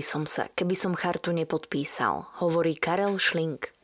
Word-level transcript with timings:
som 0.00 0.24
sa, 0.24 0.48
keby 0.56 0.72
som 0.72 0.96
chartu 0.96 1.30
nepodpísal, 1.30 2.26
hovorí 2.40 2.74
Karel 2.74 3.20
Šlink. 3.20 3.74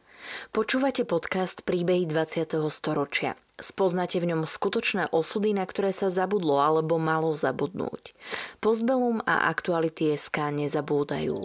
Počúvate 0.54 1.04
podcast 1.04 1.62
Príbehy 1.66 2.06
20. 2.08 2.58
storočia. 2.70 3.34
Spoznáte 3.60 4.16
v 4.22 4.32
ňom 4.32 4.48
skutočné 4.48 5.12
osudy, 5.12 5.52
na 5.52 5.68
ktoré 5.68 5.92
sa 5.92 6.08
zabudlo 6.08 6.62
alebo 6.62 6.96
malo 6.96 7.36
zabudnúť. 7.36 8.16
Postbellum 8.64 9.20
a 9.28 9.52
aktuality 9.52 10.16
SK 10.16 10.64
nezabúdajú. 10.64 11.44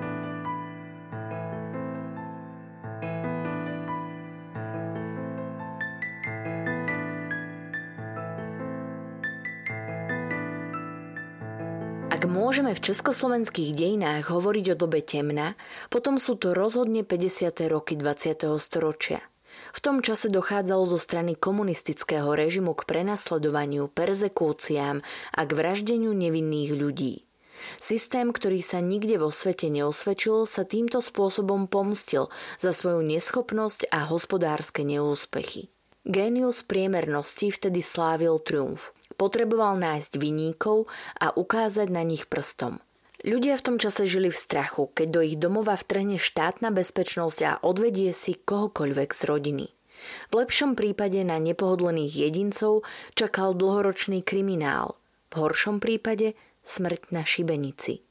Môžeme 12.41 12.73
v 12.73 12.81
československých 12.81 13.77
dejinách 13.77 14.33
hovoriť 14.33 14.73
o 14.73 14.75
dobe 14.75 15.05
temna, 15.05 15.53
potom 15.93 16.17
sú 16.17 16.41
to 16.41 16.57
rozhodne 16.57 17.05
50. 17.05 17.69
roky 17.69 17.93
20. 17.93 18.49
storočia. 18.57 19.21
V 19.77 19.79
tom 19.85 20.01
čase 20.01 20.33
dochádzalo 20.33 20.89
zo 20.89 20.97
strany 20.97 21.37
komunistického 21.37 22.33
režimu 22.33 22.73
k 22.73 22.89
prenasledovaniu, 22.89 23.93
perzekúciám 23.93 25.05
a 25.37 25.41
k 25.45 25.51
vraždeniu 25.53 26.17
nevinných 26.17 26.73
ľudí. 26.73 27.29
Systém, 27.77 28.33
ktorý 28.33 28.57
sa 28.65 28.81
nikde 28.81 29.21
vo 29.21 29.29
svete 29.29 29.69
neosvedčil, 29.69 30.49
sa 30.49 30.65
týmto 30.65 30.97
spôsobom 30.97 31.69
pomstil 31.69 32.33
za 32.57 32.73
svoju 32.73 33.05
neschopnosť 33.05 33.93
a 33.93 34.09
hospodárske 34.09 34.81
neúspechy. 34.81 35.69
Génius 36.09 36.65
priemernosti 36.65 37.53
vtedy 37.53 37.85
slávil 37.85 38.41
triumf. 38.41 38.97
Potreboval 39.15 39.79
nájsť 39.79 40.19
viníkov 40.19 40.91
a 41.17 41.33
ukázať 41.33 41.87
na 41.91 42.03
nich 42.03 42.27
prstom. 42.27 42.79
Ľudia 43.21 43.53
v 43.53 43.65
tom 43.65 43.77
čase 43.77 44.09
žili 44.09 44.33
v 44.33 44.41
strachu, 44.41 44.89
keď 44.97 45.07
do 45.13 45.21
ich 45.21 45.37
domova 45.37 45.77
vtrhne 45.77 46.17
štátna 46.17 46.73
bezpečnosť 46.73 47.39
a 47.45 47.51
odvedie 47.61 48.09
si 48.17 48.33
kohokoľvek 48.33 49.09
z 49.13 49.21
rodiny. 49.29 49.67
V 50.29 50.33
lepšom 50.33 50.73
prípade 50.73 51.21
na 51.21 51.37
nepohodlných 51.37 52.09
jedincov 52.09 52.81
čakal 53.13 53.53
dlhoročný 53.53 54.25
kriminál, 54.25 54.97
v 55.29 55.33
horšom 55.37 55.77
prípade 55.77 56.33
smrť 56.65 57.13
na 57.13 57.21
šibenici. 57.21 58.01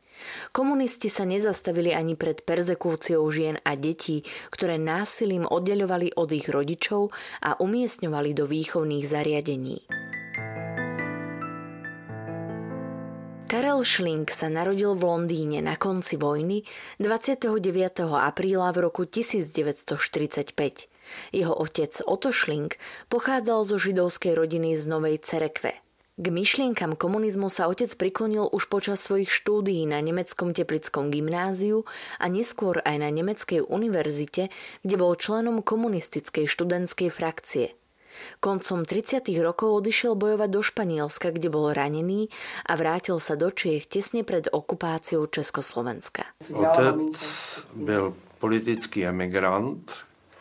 Komunisti 0.52 1.08
sa 1.08 1.24
nezastavili 1.24 1.96
ani 1.96 2.14
pred 2.14 2.44
perzekúciou 2.44 3.24
žien 3.32 3.56
a 3.64 3.74
detí, 3.74 4.22
ktoré 4.52 4.76
násilím 4.76 5.48
oddeľovali 5.48 6.14
od 6.14 6.28
ich 6.30 6.46
rodičov 6.46 7.10
a 7.40 7.56
umiestňovali 7.56 8.30
do 8.36 8.44
výchovných 8.44 9.04
zariadení. 9.08 10.09
Karel 13.50 13.82
Schling 13.82 14.30
sa 14.30 14.46
narodil 14.46 14.94
v 14.94 15.10
Londýne 15.10 15.58
na 15.58 15.74
konci 15.74 16.14
vojny 16.14 16.62
29. 17.02 17.50
apríla 18.06 18.70
v 18.70 18.78
roku 18.78 19.02
1945. 19.02 20.54
Jeho 21.34 21.54
otec 21.58 21.90
Otto 22.06 22.30
Schling 22.30 22.70
pochádzal 23.10 23.66
zo 23.66 23.74
židovskej 23.74 24.38
rodiny 24.38 24.78
z 24.78 24.86
Novej 24.86 25.18
Cerekve. 25.26 25.82
K 26.14 26.26
myšlienkam 26.30 26.94
komunizmu 26.94 27.50
sa 27.50 27.66
otec 27.66 27.90
priklonil 27.98 28.46
už 28.46 28.70
počas 28.70 29.02
svojich 29.02 29.34
štúdií 29.34 29.82
na 29.82 29.98
nemeckom 29.98 30.54
teplickom 30.54 31.10
gymnáziu 31.10 31.82
a 32.22 32.30
neskôr 32.30 32.78
aj 32.86 33.02
na 33.02 33.10
nemeckej 33.10 33.66
univerzite, 33.66 34.54
kde 34.86 34.94
bol 34.94 35.18
členom 35.18 35.58
komunistickej 35.66 36.46
študentskej 36.46 37.10
frakcie– 37.10 37.74
Koncom 38.40 38.84
30. 38.84 39.26
rokov 39.40 39.84
odišiel 39.84 40.14
bojovať 40.14 40.48
do 40.50 40.60
Španielska, 40.62 41.30
kde 41.30 41.48
bol 41.48 41.72
ranený 41.74 42.28
a 42.66 42.76
vrátil 42.76 43.20
sa 43.20 43.36
do 43.36 43.50
Čiech 43.50 43.86
tesne 43.86 44.24
pred 44.24 44.48
okupáciou 44.52 45.26
Československa. 45.26 46.24
Otec 46.52 47.12
byl 47.74 48.16
politický 48.38 49.06
emigrant, 49.06 49.92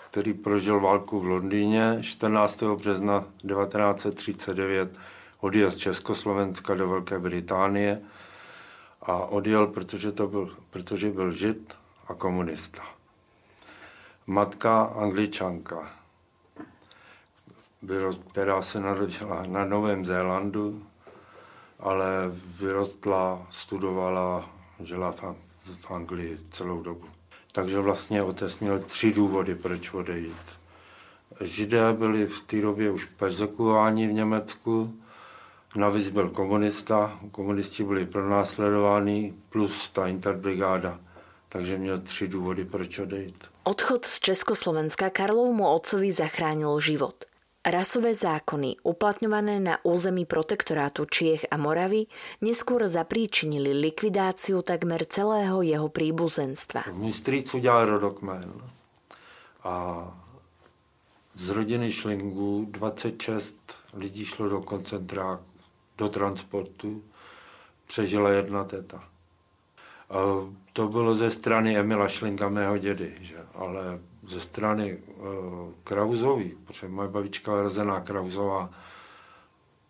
který 0.10 0.34
prožil 0.34 0.80
válku 0.80 1.20
v 1.20 1.26
Londýně 1.26 1.98
14. 2.02 2.64
března 2.64 3.26
1939 3.48 4.90
odjel 5.40 5.72
z 5.72 5.76
Československa 5.76 6.76
do 6.76 6.90
Velké 6.90 7.20
Británie 7.20 8.02
a 9.02 9.26
odjel, 9.26 9.68
protože, 9.68 10.12
to 10.12 10.28
byl, 10.28 10.56
protože 10.70 11.12
byl 11.12 11.32
žid 11.32 11.74
a 12.08 12.14
komunista. 12.14 12.82
Matka 14.28 14.82
angličanka, 14.82 15.99
která 18.32 18.62
se 18.62 18.80
narodila 18.80 19.44
na 19.48 19.66
Novém 19.66 20.06
Zélandu, 20.06 20.86
ale 21.80 22.08
vyrostla, 22.60 23.48
studovala, 23.50 24.50
žila 24.80 25.12
v 25.82 25.92
Anglii 25.92 26.38
celou 26.52 26.82
dobu. 26.82 27.06
Takže 27.52 27.80
vlastně 27.80 28.24
otec 28.24 28.60
měl 28.60 28.80
tři 28.80 29.12
důvody, 29.12 29.56
proč 29.56 29.94
odejít. 29.94 30.60
Židé 31.42 31.94
byli 31.94 32.26
v 32.26 32.42
té 32.42 32.62
době 32.62 32.92
už 32.92 33.06
persekuováni 33.06 34.08
v 34.08 34.14
Německu, 34.14 35.00
navíc 35.76 36.10
byl 36.10 36.30
komunista, 36.30 37.20
komunisti 37.32 37.84
byli 37.84 38.06
pronásledováni, 38.06 39.34
plus 39.50 39.90
ta 39.90 40.08
interbrigáda. 40.08 41.00
Takže 41.50 41.78
měl 41.78 42.00
tři 42.00 42.28
důvody, 42.28 42.66
proč 42.66 43.00
odejít. 43.00 43.44
Odchod 43.64 44.06
z 44.06 44.20
Československa 44.20 45.10
Karlovmu 45.10 45.68
otcovi 45.68 46.12
zachránil 46.12 46.80
život. 46.80 47.29
Rasové 47.66 48.16
zákony, 48.16 48.76
uplatňované 48.84 49.60
na 49.60 49.76
území 49.84 50.24
protektorátu 50.26 51.04
Čiech 51.06 51.44
a 51.52 51.60
Moravy, 51.60 52.08
neskôr 52.40 52.88
zapríčinili 52.88 53.76
likvidáciu 53.76 54.64
takmer 54.64 55.04
celého 55.04 55.60
jeho 55.60 55.92
príbuzenstva. 55.92 56.88
Můj 56.96 57.14
strýc 57.14 57.54
udělal 57.54 57.86
rodokmen 57.86 58.54
a 59.64 60.08
z 61.36 61.50
rodiny 61.50 61.92
Šlingů 61.92 62.68
26 62.72 63.56
lidí 63.94 64.26
šlo 64.26 64.50
do 64.50 64.62
koncentráku, 64.62 65.44
do 65.98 66.10
transportu, 66.10 67.04
přežila 67.88 68.30
jedna 68.30 68.64
teta. 68.64 69.04
A 70.10 70.18
to 70.74 70.88
bylo 70.88 71.16
ze 71.16 71.32
strany 71.32 71.78
Emila 71.78 72.08
Šlinga, 72.08 72.50
mého 72.50 72.78
dědy, 72.78 73.16
že? 73.22 73.38
ale 73.54 74.00
ze 74.30 74.42
strany 74.42 74.98
uh, 74.98 75.26
Krauzových, 75.84 76.56
protože 76.56 76.88
moje 76.88 77.10
babička 77.10 77.56
je 77.56 77.62
rozená 77.62 78.02
Krauzová, 78.02 78.70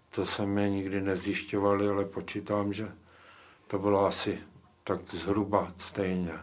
to 0.10 0.26
se 0.26 0.46
mi 0.46 0.70
nikdy 0.70 1.02
nezjišťovali, 1.02 1.90
ale 1.90 2.06
počítám, 2.06 2.74
že 2.74 2.88
to 3.68 3.80
bylo 3.80 4.06
asi 4.06 4.40
tak 4.84 5.00
zhruba 5.14 5.72
stejně. 5.76 6.34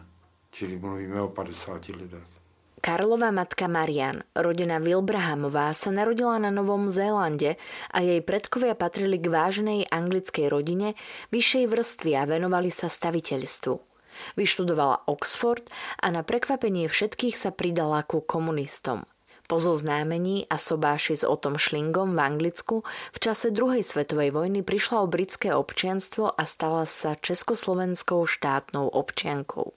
Čili 0.51 0.79
mluvíme 0.79 1.21
o 1.21 1.27
50 1.27 1.87
lidech. 1.87 2.37
Karlova 2.81 3.31
matka 3.31 3.67
Marian, 3.67 4.23
rodená 4.31 4.79
Wilbrahamová, 4.79 5.73
sa 5.73 5.91
narodila 5.91 6.39
na 6.39 6.53
Novom 6.53 6.87
Zélande 6.87 7.57
a 7.91 7.99
jej 7.99 8.21
predkovia 8.23 8.77
patrili 8.77 9.19
k 9.19 9.27
váženej 9.27 9.89
anglickej 9.91 10.47
rodine 10.47 10.93
vyššej 11.33 11.65
vrstvy 11.67 12.11
a 12.15 12.23
venovali 12.23 12.71
sa 12.71 12.87
staviteľstvu. 12.87 13.86
Vyštudovala 14.35 15.05
Oxford 15.09 15.67
a 16.01 16.11
na 16.11 16.21
prekvapenie 16.21 16.89
všetkých 16.89 17.35
sa 17.35 17.49
pridala 17.49 18.03
ku 18.03 18.21
komunistom. 18.21 19.07
Po 19.47 19.63
zoznámení 19.63 20.43
a 20.51 20.59
sobáši 20.59 21.15
s 21.15 21.23
Otom 21.23 21.55
Šlingom 21.55 22.13
v 22.13 22.19
Anglicku 22.19 22.75
v 23.15 23.17
čase 23.17 23.47
druhej 23.47 23.79
svetovej 23.79 24.35
vojny 24.35 24.59
prišla 24.59 25.07
o 25.07 25.07
britské 25.07 25.55
občianstvo 25.55 26.35
a 26.35 26.43
stala 26.43 26.83
sa 26.83 27.15
československou 27.15 28.27
štátnou 28.27 28.91
občiankou. 28.91 29.71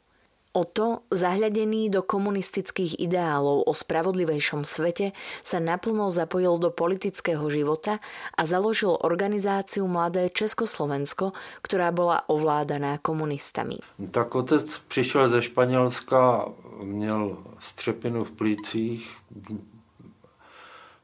Oto, 0.50 1.06
zahľadený 1.14 1.94
do 1.94 2.02
komunistických 2.02 2.98
ideálov 2.98 3.70
o 3.70 3.72
spravodlivejšom 3.72 4.66
svete, 4.66 5.14
sa 5.46 5.62
naplno 5.62 6.10
zapojil 6.10 6.58
do 6.58 6.74
politického 6.74 7.46
života 7.46 8.02
a 8.34 8.42
založil 8.42 8.98
organizáciu 8.98 9.86
Mladé 9.86 10.26
Československo, 10.26 11.30
ktorá 11.62 11.94
bola 11.94 12.26
ovládaná 12.26 12.98
komunistami. 12.98 13.78
Tak 14.10 14.34
otec 14.34 14.66
přišel 14.90 15.30
ze 15.30 15.42
Španělska, 15.42 16.50
měl 16.82 17.38
střepinu 17.58 18.24
v 18.24 18.32
plících, 18.32 19.06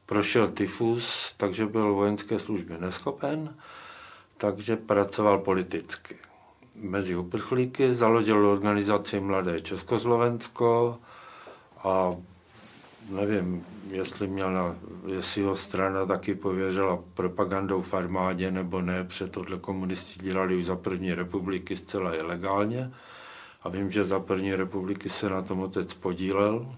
prošel 0.05 0.51
tyfus, 0.51 1.33
takže 1.37 1.71
byl 1.71 1.93
vojenské 1.93 2.39
služby 2.39 2.75
neschopen 2.79 3.55
takže 4.37 4.75
pracoval 4.75 5.39
politicky. 5.39 6.26
Mezi 6.81 7.15
uprchlíky 7.15 7.95
založil 7.95 8.45
organizaci 8.45 9.19
Mladé 9.19 9.59
Československo 9.59 10.97
a 11.83 12.15
nevím, 13.09 13.65
jestli, 13.89 14.27
měla, 14.27 14.75
jestli 15.05 15.41
ho 15.41 15.55
strana 15.55 16.05
taky 16.05 16.35
pověřila 16.35 16.99
propagandou 17.13 17.81
v 17.81 17.93
armádě 17.93 18.51
nebo 18.51 18.81
ne, 18.81 19.03
protože 19.03 19.27
tohle 19.27 19.59
komunisti 19.59 20.19
dělali 20.19 20.55
už 20.55 20.65
za 20.65 20.75
první 20.75 21.13
republiky 21.13 21.75
zcela 21.75 22.15
ilegálně. 22.15 22.91
A 23.63 23.69
vím, 23.69 23.91
že 23.91 24.03
za 24.03 24.19
první 24.19 24.55
republiky 24.55 25.09
se 25.09 25.29
na 25.29 25.41
tom 25.41 25.59
otec 25.59 25.93
podílel 25.93 26.75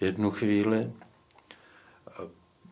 jednu 0.00 0.30
chvíli. 0.30 0.92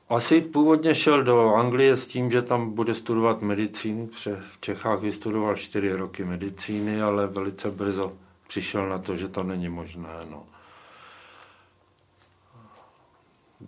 Asi 0.09 0.41
původně 0.41 0.95
šel 0.95 1.23
do 1.23 1.55
Anglie 1.55 1.97
s 1.97 2.07
tím, 2.07 2.31
že 2.31 2.43
tam 2.43 2.71
bude 2.71 2.95
studovat 2.95 3.43
medicínu, 3.43 4.11
v 4.53 4.61
Čechách 4.61 5.01
vystudoval 5.01 5.57
čtyři 5.57 5.93
roky 5.93 6.25
medicíny, 6.25 7.03
ale 7.03 7.27
velice 7.27 7.71
brzo 7.71 8.13
přišel 8.49 8.89
na 8.89 8.99
to, 8.99 9.17
že 9.17 9.29
to 9.29 9.43
není 9.43 9.69
možné. 9.69 10.09
No. 10.31 10.47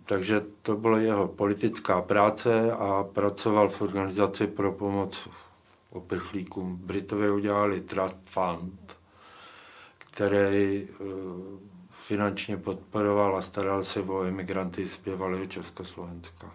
Takže 0.04 0.42
to 0.62 0.76
byla 0.76 0.98
jeho 0.98 1.28
politická 1.28 2.02
práce 2.02 2.72
a 2.72 3.04
pracoval 3.12 3.68
v 3.68 3.82
organizaci 3.82 4.46
pro 4.46 4.72
pomoc 4.72 5.28
uprchlíkům. 5.90 6.76
Britové 6.76 7.32
udělali 7.32 7.80
Trust 7.80 8.16
Fund, 8.24 8.96
který 9.98 10.88
finančně 12.06 12.56
podporoval 12.56 13.36
a 13.36 13.42
staral 13.42 13.82
se 13.82 14.00
o 14.00 14.22
emigranty 14.22 14.88
z 14.88 14.96
bývalého 14.96 15.46
Československa. 15.46 16.50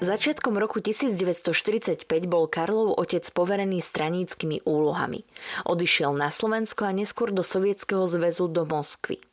Začiatkom 0.00 0.56
roku 0.56 0.80
1945 0.80 2.26
bol 2.26 2.48
Karlov 2.48 2.96
otec 2.96 3.20
poverený 3.30 3.84
straníckými 3.84 4.64
úlohami. 4.64 5.24
Odišiel 5.68 6.16
na 6.16 6.32
Slovensko 6.32 6.88
a 6.88 6.92
neskôr 6.92 7.32
do 7.32 7.44
Sovietskeho 7.44 8.08
zväzu 8.08 8.48
do 8.48 8.64
Moskvy. 8.64 9.29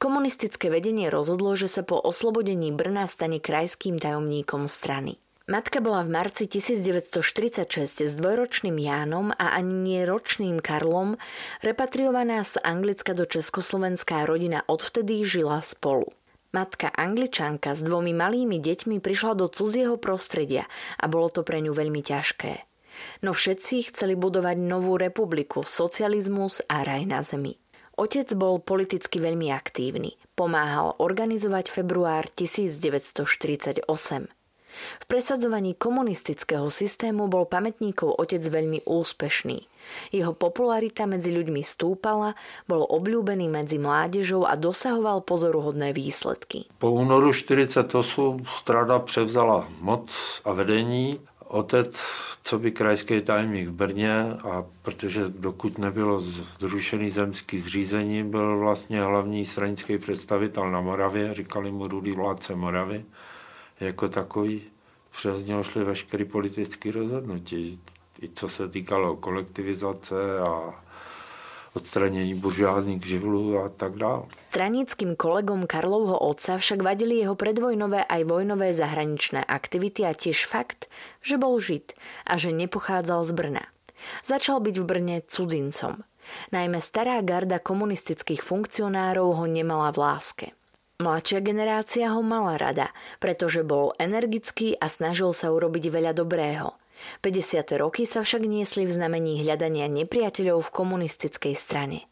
Komunistické 0.00 0.72
vedenie 0.72 1.12
rozhodlo, 1.12 1.54
že 1.54 1.68
sa 1.68 1.82
po 1.84 2.00
oslobodení 2.00 2.72
Brna 2.72 3.04
stane 3.04 3.38
krajským 3.38 4.00
tajomníkom 4.00 4.64
strany. 4.66 5.20
Matka 5.50 5.82
bola 5.82 6.06
v 6.06 6.14
marci 6.14 6.46
1946 6.46 8.06
s 8.06 8.14
dvojročným 8.14 8.78
Jánom 8.78 9.34
a 9.34 9.58
ani 9.58 9.74
nie 9.74 10.00
ročným 10.06 10.62
Karlom 10.62 11.18
repatriovaná 11.66 12.46
z 12.46 12.62
Anglicka 12.62 13.18
do 13.18 13.26
Československá 13.26 14.22
rodina 14.30 14.62
odvtedy 14.70 15.26
žila 15.26 15.58
spolu. 15.58 16.06
Matka 16.54 16.90
angličanka 16.94 17.74
s 17.74 17.82
dvomi 17.82 18.14
malými 18.14 18.62
deťmi 18.62 19.02
prišla 19.02 19.38
do 19.38 19.50
cudzieho 19.50 19.98
prostredia 19.98 20.70
a 21.02 21.10
bolo 21.10 21.30
to 21.30 21.42
pre 21.42 21.58
ňu 21.58 21.74
veľmi 21.74 21.98
ťažké. 21.98 22.66
No 23.26 23.34
všetci 23.34 23.90
chceli 23.90 24.14
budovať 24.14 24.54
novú 24.58 24.98
republiku, 24.98 25.66
socializmus 25.66 26.62
a 26.70 26.86
raj 26.86 27.10
na 27.10 27.26
zemi. 27.26 27.58
Otec 27.98 28.32
bol 28.38 28.62
politicky 28.62 29.18
veľmi 29.18 29.50
aktívny. 29.50 30.14
Pomáhal 30.38 30.96
organizovať 30.98 31.70
február 31.72 32.30
1948. 32.32 34.30
V 34.70 35.04
presadzovaní 35.10 35.74
komunistického 35.74 36.70
systému 36.70 37.26
bol 37.26 37.44
pamätníkov 37.46 38.14
otec 38.14 38.38
veľmi 38.38 38.86
úspešný. 38.86 39.58
Jeho 40.14 40.32
popularita 40.36 41.10
medzi 41.10 41.34
ľuďmi 41.34 41.62
stúpala, 41.66 42.38
bol 42.70 42.86
obľúbený 42.86 43.50
medzi 43.50 43.82
mládežou 43.82 44.46
a 44.46 44.54
dosahoval 44.54 45.26
pozoruhodné 45.26 45.90
výsledky. 45.90 46.70
Po 46.78 46.94
únoru 46.94 47.34
1948 47.34 48.46
strada 48.62 49.02
převzala 49.02 49.66
moc 49.82 50.10
a 50.44 50.54
vedení 50.54 51.18
otec, 51.50 52.00
co 52.42 52.58
by 52.58 52.72
krajský 52.72 53.20
tajemník 53.20 53.68
v 53.68 53.72
Brně, 53.72 54.22
a 54.22 54.64
protože 54.82 55.28
dokud 55.28 55.78
nebylo 55.78 56.20
zrušený 56.58 57.10
zemský 57.10 57.58
zřízení, 57.58 58.24
byl 58.24 58.58
vlastně 58.58 59.02
hlavní 59.02 59.46
stranický 59.46 59.98
představitel 59.98 60.68
na 60.68 60.80
Moravě, 60.80 61.34
říkali 61.34 61.70
mu 61.70 61.88
rudý 61.88 62.12
vládce 62.12 62.54
Moravy 62.54 63.04
jako 63.80 64.08
takový. 64.08 64.62
Přes 65.10 65.44
něho 65.44 65.64
šly 65.64 65.84
veškeré 65.84 66.24
politické 66.24 66.92
rozhodnutí, 66.92 67.80
i 68.22 68.28
co 68.28 68.48
se 68.48 68.68
týkalo 68.68 69.16
kolektivizace 69.16 70.38
a 70.38 70.84
odstranění 71.74 72.34
buržoázních 72.34 73.06
živlů 73.06 73.58
a 73.58 73.68
tak 73.68 73.96
dále. 73.96 74.22
Stranickým 74.50 75.16
kolegom 75.16 75.66
Karlovho 75.66 76.18
otca 76.18 76.58
však 76.58 76.82
vadili 76.82 77.22
jeho 77.22 77.34
predvojnové 77.34 78.04
aj 78.04 78.24
vojnové 78.24 78.74
zahraničné 78.74 79.44
aktivity 79.44 80.02
a 80.06 80.12
tiež 80.12 80.46
fakt, 80.46 80.90
že 81.22 81.38
bol 81.38 81.60
žid 81.62 81.94
a 82.26 82.36
že 82.36 82.50
nepochádzal 82.50 83.24
z 83.24 83.32
Brna. 83.32 83.64
Začal 84.24 84.60
byť 84.60 84.76
v 84.80 84.84
Brne 84.84 85.16
cudzincom. 85.22 86.02
Najmä 86.52 86.78
stará 86.84 87.20
garda 87.24 87.58
komunistických 87.58 88.44
funkcionárov 88.44 89.40
ho 89.40 89.46
nemala 89.48 89.90
v 89.90 89.98
láske. 89.98 90.46
Mladšia 91.00 91.40
generácia 91.40 92.12
ho 92.12 92.20
mala 92.20 92.60
rada, 92.60 92.92
pretože 93.24 93.64
bol 93.64 93.96
energický 93.96 94.76
a 94.76 94.84
snažil 94.84 95.32
sa 95.32 95.48
urobiť 95.48 95.88
veľa 95.88 96.12
dobrého. 96.12 96.76
50. 97.24 97.80
roky 97.80 98.04
sa 98.04 98.20
však 98.20 98.44
niesli 98.44 98.84
v 98.84 99.00
znamení 99.00 99.40
hľadania 99.40 99.88
nepriateľov 99.88 100.60
v 100.60 100.74
komunistickej 100.76 101.56
strane. 101.56 102.04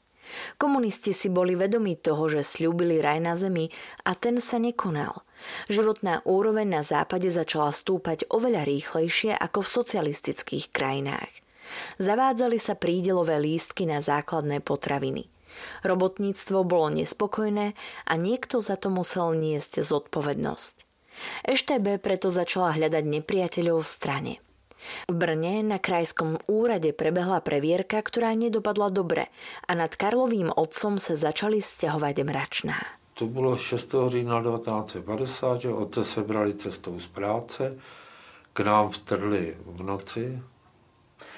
Komunisti 0.56 1.12
si 1.12 1.29
boli 1.29 1.52
vedomi 1.52 2.00
toho, 2.00 2.33
že 2.33 2.40
slúbili 2.40 3.04
raj 3.04 3.21
na 3.21 3.37
zemi 3.37 3.68
a 4.09 4.16
ten 4.16 4.40
sa 4.40 4.57
nekonal. 4.57 5.21
Životná 5.68 6.25
úroveň 6.25 6.80
na 6.80 6.83
západe 6.85 7.28
začala 7.28 7.76
stúpať 7.76 8.25
oveľa 8.33 8.64
rýchlejšie 8.64 9.37
ako 9.37 9.68
v 9.68 9.73
socialistických 9.85 10.73
krajinách. 10.73 11.33
Zavádzali 12.00 12.57
sa 12.57 12.73
prídelové 12.73 13.37
lístky 13.37 13.85
na 13.85 14.00
základné 14.00 14.64
potraviny– 14.64 15.28
Robotníctvo 15.83 16.65
bolo 16.65 16.91
nespokojné 16.93 17.75
a 18.07 18.12
niekto 18.15 18.61
za 18.61 18.77
to 18.77 18.91
musel 18.91 19.35
niesť 19.35 19.83
zodpovednosť. 19.83 20.75
EŠTB 21.45 21.99
preto 21.99 22.31
začala 22.31 22.79
hľadať 22.79 23.05
nepriateľov 23.05 23.83
v 23.83 23.88
strane. 23.88 24.35
V 25.11 25.15
Brne 25.15 25.67
na 25.67 25.83
krajskom 25.83 26.38
úrade 26.47 26.95
prebehla 26.95 27.43
previerka, 27.43 27.99
ktorá 27.99 28.31
nedopadla 28.38 28.95
dobre 28.95 29.27
a 29.67 29.75
nad 29.75 29.91
Karlovým 29.91 30.55
otcom 30.55 30.95
sa 31.03 31.19
začali 31.19 31.59
stiahovať 31.59 32.17
mračná. 32.23 32.79
To 33.19 33.27
bylo 33.27 33.59
6. 33.59 33.95
října 34.09 34.43
1950, 34.43 35.61
že 35.61 35.73
otce 35.73 36.05
se 36.05 36.23
brali 36.23 36.55
cestou 36.55 37.00
z 37.00 37.07
práce, 37.07 37.79
k 38.53 38.61
nám 38.61 38.88
vtrli 38.88 39.57
v 39.67 39.83
noci. 39.83 40.43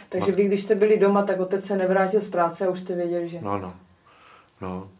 Takže 0.09 0.33
vy, 0.33 0.45
když 0.45 0.62
jste 0.62 0.75
byli 0.75 0.99
doma, 0.99 1.23
tak 1.23 1.41
otec 1.41 1.65
se 1.65 1.77
nevrátil 1.77 2.21
z 2.21 2.29
práce 2.29 2.67
a 2.67 2.71
už 2.71 2.81
jste 2.81 2.95
věděli, 2.95 3.29
že... 3.29 3.39
No, 3.41 3.59
no. 3.59 3.75
No, 4.61 4.90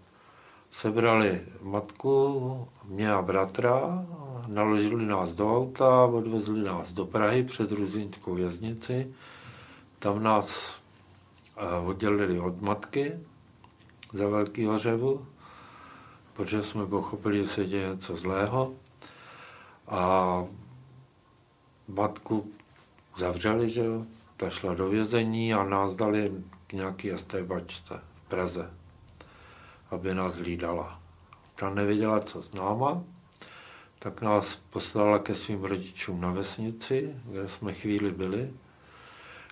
sebrali 0.71 1.41
matku, 1.63 2.69
mě 2.85 3.13
a 3.13 3.23
bratra, 3.23 4.07
naložili 4.47 5.07
nás 5.07 5.35
do 5.35 5.57
auta, 5.57 6.05
odvezli 6.05 6.63
nás 6.63 6.93
do 6.93 7.07
Prahy 7.07 7.45
před 7.45 7.73
Ruzínskou 7.73 8.35
věznici. 8.35 9.15
Tam 9.99 10.23
nás 10.23 10.81
eh, 11.57 11.87
oddělili 11.87 12.41
od 12.41 12.61
matky 12.61 13.21
za 14.13 14.29
Velký 14.29 14.69
řevu, 14.77 15.27
protože 16.33 16.63
jsme 16.63 16.87
pochopili, 16.87 17.39
že 17.39 17.47
se 17.47 17.67
děje 17.67 17.89
něco 17.89 18.17
zlého. 18.17 18.73
A 19.89 20.45
matku 21.89 22.53
zavřeli, 23.17 23.71
že 23.71 23.85
jo, 23.85 24.05
ta 24.37 24.51
šla 24.51 24.75
do 24.75 24.89
vězení 24.89 25.55
a 25.55 25.65
nás 25.65 25.95
dali 25.95 26.33
k 26.67 26.73
nějaký 26.73 27.11
STBačce 27.17 28.01
v 28.15 28.21
Praze 28.29 28.80
aby 29.91 30.15
nás 30.15 30.37
hlídala. 30.37 31.03
Ta 31.55 31.71
nevěděla, 31.71 32.21
co 32.21 32.43
s 32.43 32.53
náma, 32.53 33.03
tak 33.99 34.23
nás 34.23 34.57
poslala 34.57 35.19
ke 35.19 35.35
svým 35.35 35.65
rodičům 35.65 36.21
na 36.21 36.33
vesnici, 36.33 37.15
kde 37.25 37.49
jsme 37.49 37.75
chvíli 37.75 38.13
byli 38.13 38.53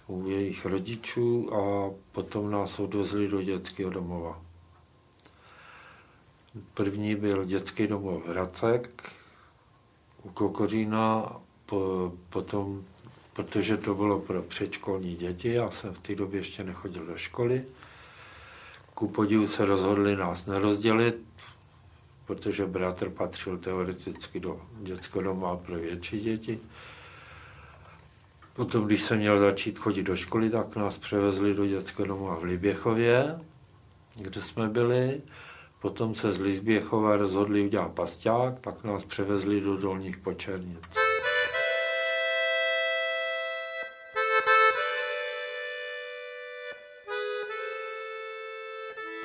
u 0.06 0.28
jejich 0.28 0.66
rodičů 0.66 1.54
a 1.54 1.90
potom 2.12 2.50
nás 2.50 2.78
odvezli 2.78 3.28
do 3.28 3.42
dětského 3.42 3.90
domova. 3.90 4.42
První 6.74 7.14
byl 7.14 7.44
dětský 7.44 7.86
domov 7.86 8.26
Hracek 8.26 9.12
u 10.22 10.28
Kokořína, 10.28 11.36
po, 11.66 12.12
potom, 12.30 12.84
protože 13.32 13.76
to 13.76 13.94
bylo 13.94 14.18
pro 14.18 14.42
předškolní 14.42 15.16
děti, 15.16 15.52
já 15.52 15.70
jsem 15.70 15.94
v 15.94 15.98
té 15.98 16.14
době 16.14 16.40
ještě 16.40 16.64
nechodil 16.64 17.06
do 17.06 17.18
školy, 17.18 17.64
ku 18.98 19.08
podivu 19.08 19.48
se 19.48 19.64
rozhodli 19.64 20.16
nás 20.16 20.46
nerozdělit, 20.46 21.16
protože 22.26 22.66
bratr 22.66 23.10
patřil 23.10 23.58
teoreticky 23.58 24.40
do 24.40 24.60
dětského 24.80 25.22
doma 25.22 25.56
pro 25.56 25.74
větší 25.74 26.20
děti. 26.20 26.60
Potom, 28.52 28.86
když 28.86 29.02
jsem 29.02 29.18
měl 29.18 29.38
začít 29.38 29.78
chodit 29.78 30.02
do 30.02 30.16
školy, 30.16 30.50
tak 30.50 30.76
nás 30.76 30.98
převezli 30.98 31.54
do 31.54 31.66
dětského 31.66 32.08
domova 32.08 32.36
v 32.36 32.42
Liběchově, 32.42 33.40
kde 34.16 34.40
jsme 34.40 34.68
byli. 34.68 35.22
Potom 35.80 36.14
se 36.14 36.32
z 36.32 36.38
Liběchova 36.38 37.16
rozhodli 37.16 37.62
udělat 37.62 37.92
pasták, 37.92 38.60
tak 38.60 38.84
nás 38.84 39.04
převezli 39.04 39.60
do 39.60 39.76
Dolních 39.76 40.18
Počernic. 40.18 41.07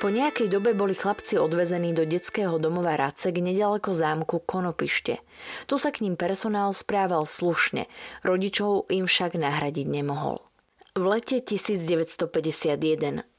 Po 0.04 0.12
nejakej 0.12 0.52
dobe 0.52 0.76
boli 0.76 0.92
chlapci 0.92 1.40
odvezení 1.40 1.96
do 1.96 2.04
detského 2.04 2.60
domova 2.60 2.92
Racek 2.92 3.40
nedaleko 3.40 3.96
zámku 3.96 4.36
Konopište. 4.44 5.24
Tu 5.64 5.80
sa 5.80 5.88
k 5.88 6.04
ním 6.04 6.12
personál 6.12 6.76
správal 6.76 7.24
slušne, 7.24 7.88
rodičov 8.20 8.84
im 8.92 9.08
však 9.08 9.40
nahradiť 9.40 9.88
nemohol. 9.88 10.44
V 10.92 11.04
lete 11.08 11.40
1951 11.40 12.20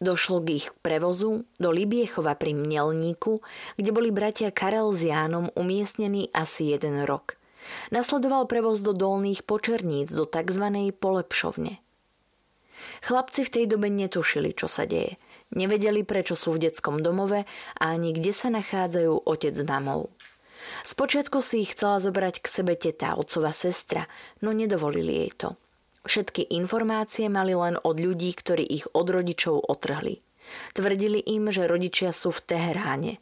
došlo 0.01 0.41
k 0.41 0.57
ich 0.57 0.73
prevozu 0.81 1.45
do 1.61 1.69
Libiechova 1.69 2.33
pri 2.33 2.57
Mnelníku, 2.57 3.45
kde 3.77 3.89
boli 3.93 4.09
bratia 4.09 4.49
Karel 4.49 4.89
s 4.89 5.05
Jánom 5.05 5.53
umiestnení 5.53 6.33
asi 6.33 6.73
jeden 6.73 7.05
rok. 7.05 7.37
Nasledoval 7.93 8.49
prevoz 8.49 8.81
do 8.81 8.97
dolných 8.97 9.45
počerníc, 9.45 10.09
do 10.09 10.25
tzv. 10.25 10.65
polepšovne. 10.97 11.77
Chlapci 13.05 13.45
v 13.45 13.53
tej 13.53 13.65
dobe 13.69 13.93
netušili, 13.93 14.57
čo 14.57 14.65
sa 14.65 14.89
deje. 14.89 15.21
Nevedeli, 15.55 16.03
prečo 16.03 16.35
sú 16.35 16.55
v 16.55 16.67
detskom 16.67 16.99
domove 16.99 17.47
a 17.79 17.83
ani 17.95 18.11
kde 18.11 18.31
sa 18.35 18.51
nachádzajú 18.51 19.23
otec 19.23 19.55
s 19.55 19.63
mamou. 19.63 20.11
Spočiatku 20.83 21.39
si 21.39 21.63
ich 21.63 21.73
chcela 21.73 22.03
zobrať 22.03 22.43
k 22.43 22.47
sebe 22.51 22.75
teta, 22.75 23.15
otcova 23.15 23.55
sestra, 23.55 24.03
no 24.43 24.51
nedovolili 24.51 25.25
jej 25.25 25.31
to. 25.33 25.49
Všetky 26.05 26.53
informácie 26.53 27.31
mali 27.31 27.57
len 27.57 27.79
od 27.81 27.97
ľudí, 27.97 28.35
ktorí 28.37 28.61
ich 28.61 28.85
od 28.93 29.09
rodičov 29.09 29.65
otrhli. 29.65 30.21
Tvrdili 30.77 31.17
im, 31.33 31.49
že 31.49 31.65
rodičia 31.65 32.13
sú 32.13 32.29
v 32.29 32.45
Teheráne. 32.45 33.17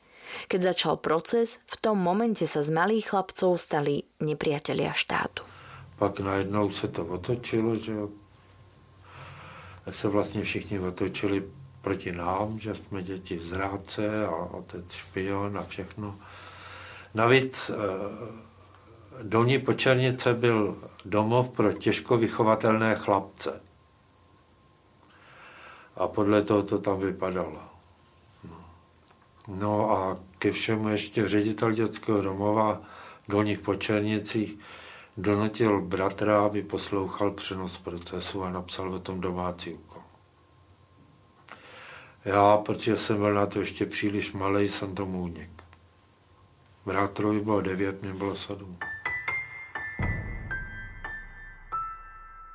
Keď 0.52 0.76
začal 0.76 1.00
proces, 1.00 1.64
v 1.70 1.76
tom 1.80 2.02
momente 2.02 2.44
sa 2.44 2.60
z 2.60 2.74
malých 2.76 3.16
chlapcov 3.16 3.56
stali 3.56 4.04
nepriatelia 4.20 4.92
štátu. 4.92 5.48
Pak 5.96 6.20
najednou 6.20 6.72
se 6.72 6.88
to 6.88 7.06
otočilo, 7.06 7.76
že 7.76 7.94
se 9.90 10.08
vlastně 10.08 10.42
všichni 10.42 10.80
otočili 10.80 11.44
proti 11.84 12.12
nám, 12.12 12.60
že 12.60 12.76
jsme 12.76 13.04
děti 13.04 13.40
zrádce 13.40 14.26
a 14.26 14.36
otec 14.36 14.92
špion 14.92 15.58
a 15.58 15.64
všechno. 15.64 16.20
Navíc 17.14 17.72
eh, 17.74 18.44
Dolní 19.24 19.60
Počernice 19.60 20.34
byl 20.34 20.78
domov 21.06 21.50
pro 21.50 21.74
těžko 21.74 22.18
vychovatelné 22.18 22.96
chlapce. 22.96 23.62
A 25.96 26.08
podle 26.08 26.42
toho 26.42 26.64
to 26.64 26.80
tam 26.80 27.00
vypadalo. 27.00 27.60
No, 28.44 28.66
no 29.48 29.92
a 29.92 30.18
ke 30.40 30.52
všemu 30.52 30.90
ještě 30.90 31.28
ředitel 31.28 31.72
dětského 31.72 32.22
domova 32.22 32.82
v 33.28 33.32
Dolních 33.32 33.60
Počernicích 33.60 34.60
donutil 35.18 35.82
bratra, 35.82 36.46
aby 36.46 36.64
poslouchal 36.64 37.32
přenos 37.32 37.78
procesu 37.78 38.44
a 38.44 38.50
napsal 38.50 38.94
o 38.94 39.00
tom 39.00 39.22
domácí 39.22 39.74
úkol. 39.74 40.03
Já, 42.26 42.58
protože 42.58 42.98
jsem 42.98 43.18
byl 43.18 43.34
na 43.34 43.46
to 43.46 43.60
ještě 43.60 43.86
příliš 43.86 44.32
malý, 44.34 44.70
jsem 44.70 44.96
tomu 44.96 45.24
unik. 45.24 45.50
Brátrovi 46.86 47.40
bylo 47.40 47.62
devět, 47.62 48.02
mě 48.02 48.14
bylo 48.14 48.36
sedm. 48.36 48.78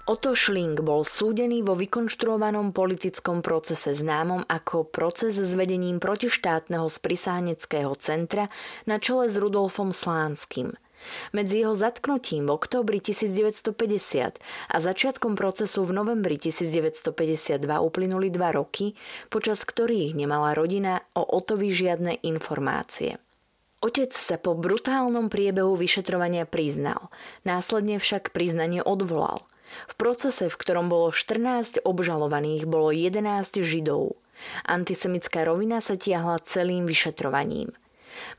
Otto 0.09 0.33
Schling 0.33 0.81
bol 0.81 1.05
súdený 1.05 1.61
vo 1.61 1.77
vykonštruovanom 1.77 2.73
politickom 2.73 3.45
procese 3.45 3.93
známom 3.93 4.41
ako 4.49 4.89
proces 4.89 5.37
s 5.37 5.53
vedením 5.53 6.01
protištátneho 6.01 6.89
sprisáhneckého 6.89 7.93
centra 7.93 8.49
na 8.89 8.97
čele 8.97 9.29
s 9.29 9.37
Rudolfom 9.37 9.93
Slánským– 9.93 10.73
medzi 11.33 11.63
jeho 11.63 11.75
zatknutím 11.75 12.49
v 12.49 12.55
októbri 12.55 12.99
1950 13.01 14.39
a 14.69 14.77
začiatkom 14.77 15.35
procesu 15.39 15.85
v 15.85 15.95
novembri 15.95 16.37
1952 16.37 17.65
uplynuli 17.81 18.29
dva 18.31 18.55
roky, 18.55 18.95
počas 19.33 19.63
ktorých 19.65 20.19
nemala 20.19 20.55
rodina 20.55 21.05
o 21.15 21.23
Otovi 21.25 21.71
žiadne 21.71 22.23
informácie. 22.25 23.21
Otec 23.79 24.11
sa 24.11 24.43
po 24.43 24.59
brutálnom 24.59 25.31
priebehu 25.31 25.79
vyšetrovania 25.79 26.51
priznal, 26.51 27.15
následne 27.47 28.03
však 28.03 28.35
priznanie 28.35 28.83
odvolal. 28.83 29.47
V 29.87 29.95
procese, 29.95 30.51
v 30.51 30.57
ktorom 30.59 30.91
bolo 30.91 31.15
14 31.15 31.87
obžalovaných, 31.87 32.67
bolo 32.67 32.91
11 32.91 33.63
židov. 33.63 34.19
Antisemická 34.67 35.47
rovina 35.47 35.79
sa 35.79 35.95
tiahla 35.95 36.43
celým 36.43 36.91
vyšetrovaním– 36.91 37.71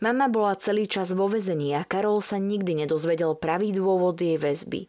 Mama 0.01 0.27
bola 0.27 0.55
celý 0.55 0.87
čas 0.87 1.11
vo 1.11 1.27
vezení 1.27 1.75
a 1.75 1.83
Karol 1.83 2.21
sa 2.21 2.37
nikdy 2.37 2.85
nedozvedel 2.85 3.35
pravý 3.35 3.71
dôvod 3.75 4.19
jej 4.21 4.37
väzby. 4.37 4.87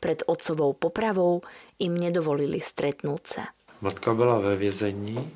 Pred 0.00 0.22
otcovou 0.28 0.76
popravou 0.76 1.40
im 1.80 1.96
nedovolili 1.96 2.60
stretnúť 2.60 3.22
sa. 3.24 3.44
Matka 3.80 4.14
byla 4.14 4.38
ve 4.38 4.56
vězení, 4.56 5.30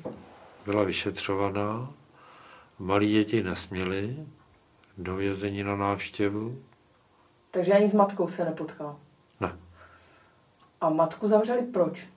byla 0.65 0.83
vyšetřovaná, 0.83 1.93
malí 2.79 3.11
děti 3.11 3.43
nesměli 3.43 4.17
do 4.97 5.15
vězení 5.15 5.63
na 5.63 5.75
návštěvu. 5.75 6.57
Takže 7.51 7.73
ani 7.73 7.89
s 7.89 7.93
matkou 7.93 8.27
se 8.27 8.45
nepotkal? 8.45 8.99
Ne. 9.39 9.57
A 10.81 10.89
matku 10.89 11.27
zavřeli 11.27 11.61
proč? 11.61 12.07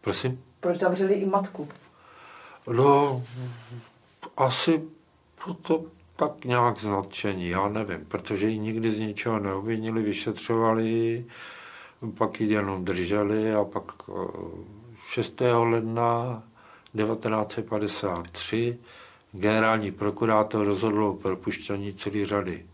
Prosím? 0.00 0.44
Proč 0.60 0.78
zavřeli 0.78 1.14
i 1.14 1.26
matku? 1.26 1.68
No, 2.72 3.22
asi 4.36 4.82
to 5.62 5.84
tak 6.16 6.44
nějak 6.44 6.78
z 6.78 6.88
já 7.38 7.68
nevím, 7.68 8.04
protože 8.04 8.48
ji 8.48 8.58
nikdy 8.58 8.90
z 8.90 8.98
ničeho 8.98 9.38
neobvinili, 9.38 10.02
vyšetřovali 10.02 11.24
pak 12.10 12.40
ji 12.40 12.52
jenom 12.52 12.84
drželi 12.84 13.54
a 13.54 13.64
pak 13.64 13.92
6. 15.08 15.42
Eh, 15.42 15.52
ledna 15.52 16.42
1953 16.96 18.78
generální 19.32 19.92
prokurátor 19.92 20.66
rozhodl 20.66 21.04
o 21.04 21.14
propuštění 21.14 21.94
celé 21.94 22.26
řady 22.26 22.66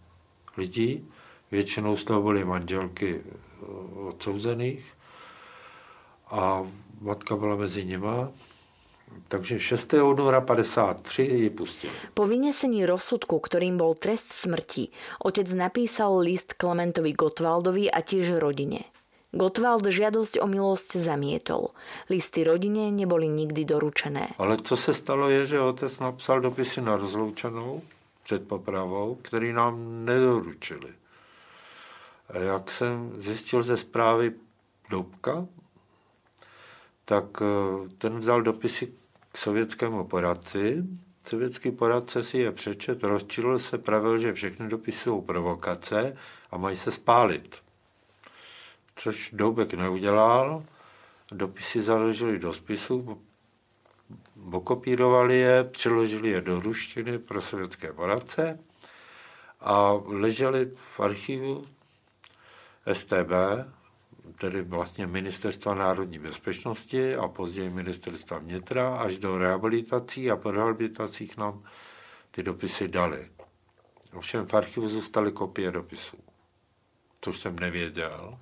lidí, 0.57 1.09
většinou 1.51 1.97
z 1.97 2.05
toho 2.05 2.23
byly 2.23 2.45
manželky 2.45 3.21
eh, 3.21 3.65
odsouzených 4.09 4.95
a 6.31 6.63
matka 7.01 7.37
byla 7.37 7.57
mezi 7.57 7.85
nimi 7.85 8.07
takže 9.29 9.61
6. 9.61 9.93
února 9.93 10.41
53 10.41 11.23
ji 11.23 11.51
pustili. 11.51 11.93
Po 12.15 12.27
vynesení 12.27 12.87
rozsudku, 12.87 13.39
ktorým 13.39 13.79
bol 13.79 13.95
trest 13.95 14.35
smrti, 14.35 14.91
otec 15.23 15.47
napísal 15.55 16.19
list 16.19 16.59
Klementovi 16.59 17.15
Gotwaldovi 17.15 17.87
a 17.87 18.03
tiež 18.03 18.43
rodine. 18.43 18.83
Gottwald 19.31 19.87
žiadosť 19.87 20.43
o 20.43 20.47
milosť 20.51 20.99
zamietol. 20.99 21.71
Listy 22.11 22.43
rodine 22.43 22.91
neboli 22.91 23.31
nikdy 23.31 23.63
doručené. 23.63 24.35
Ale 24.43 24.59
co 24.59 24.77
se 24.77 24.95
stalo 24.95 25.31
je, 25.31 25.47
že 25.47 25.61
otec 25.61 25.99
napsal 25.99 26.41
dopisy 26.41 26.81
na 26.83 26.97
rozloučenou 26.97 27.83
před 28.23 28.49
popravou, 28.49 29.19
který 29.23 29.53
nám 29.53 30.05
nedoručili. 30.05 30.95
A 32.29 32.39
jak 32.39 32.71
jsem 32.71 33.13
zjistil 33.23 33.63
ze 33.63 33.77
zprávy 33.77 34.33
Doubka, 34.91 35.47
tak 37.05 37.43
eh, 37.43 37.89
ten 37.99 38.19
vzal 38.19 38.43
dopisy 38.43 38.93
k 39.33 39.39
sovětskému 39.39 40.05
poradci. 40.05 40.85
Sovětský 41.27 41.71
poradce 41.71 42.23
si 42.23 42.39
je 42.39 42.53
přečet, 42.53 43.05
rozčilil 43.05 43.59
se, 43.59 43.79
pravil, 43.79 44.19
že 44.19 44.33
všechny 44.33 44.69
dopisy 44.69 44.99
jsou 44.99 45.21
provokace 45.21 46.17
a 46.51 46.57
mají 46.57 46.77
se 46.77 46.91
spálit. 46.91 47.63
Což 48.97 49.31
Doubek 49.33 49.75
neudělal. 49.75 50.65
Dopisy 51.33 51.83
založili 51.83 52.39
do 52.39 52.53
spisu, 52.53 53.23
okopírovali 54.53 55.39
je, 55.39 55.65
přeložili 55.65 56.29
je 56.29 56.41
do 56.41 56.61
ruštiny 56.61 57.19
pro 57.19 57.41
sovětské 57.41 57.93
poradce 57.93 58.59
a 59.61 59.93
leželi 60.05 60.73
v 60.75 61.01
archivu 61.01 61.67
STB 62.93 63.31
tedy 64.41 64.63
vlastně 64.63 65.07
Ministerstva 65.07 65.75
národní 65.75 66.19
bezpečnosti 66.19 67.17
a 67.17 67.29
později 67.29 67.71
Ministerstva 67.71 68.39
vnitra 68.39 68.97
až 68.97 69.19
do 69.19 69.39
rehabilitací 69.39 70.31
a 70.31 70.37
po 70.37 70.51
rehabilitacích 70.51 71.37
nám 71.37 71.63
ty 72.31 72.43
dopisy 72.43 72.89
dali. 72.89 73.31
Ovšem 74.13 74.47
v 74.47 74.55
archivu 74.55 74.89
zůstaly 74.89 75.33
kopie 75.33 75.71
dopisů, 75.71 76.17
což 77.21 77.39
jsem 77.39 77.59
nevěděl. 77.59 78.39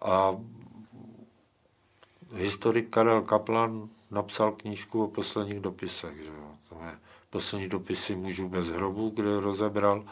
A 0.00 0.36
historik 2.34 2.90
Karel 2.90 3.22
Kaplan 3.22 3.88
napsal 4.10 4.52
knížku 4.52 5.04
o 5.04 5.08
posledních 5.08 5.60
dopisech. 5.60 6.22
Že 6.22 6.30
jo? 6.30 6.54
To 6.68 6.74
je 6.84 6.98
poslední 7.30 7.68
dopisy 7.68 8.16
mužů 8.16 8.48
bez 8.48 8.66
hrobu, 8.66 9.10
kde 9.10 9.40
rozebral, 9.40 10.04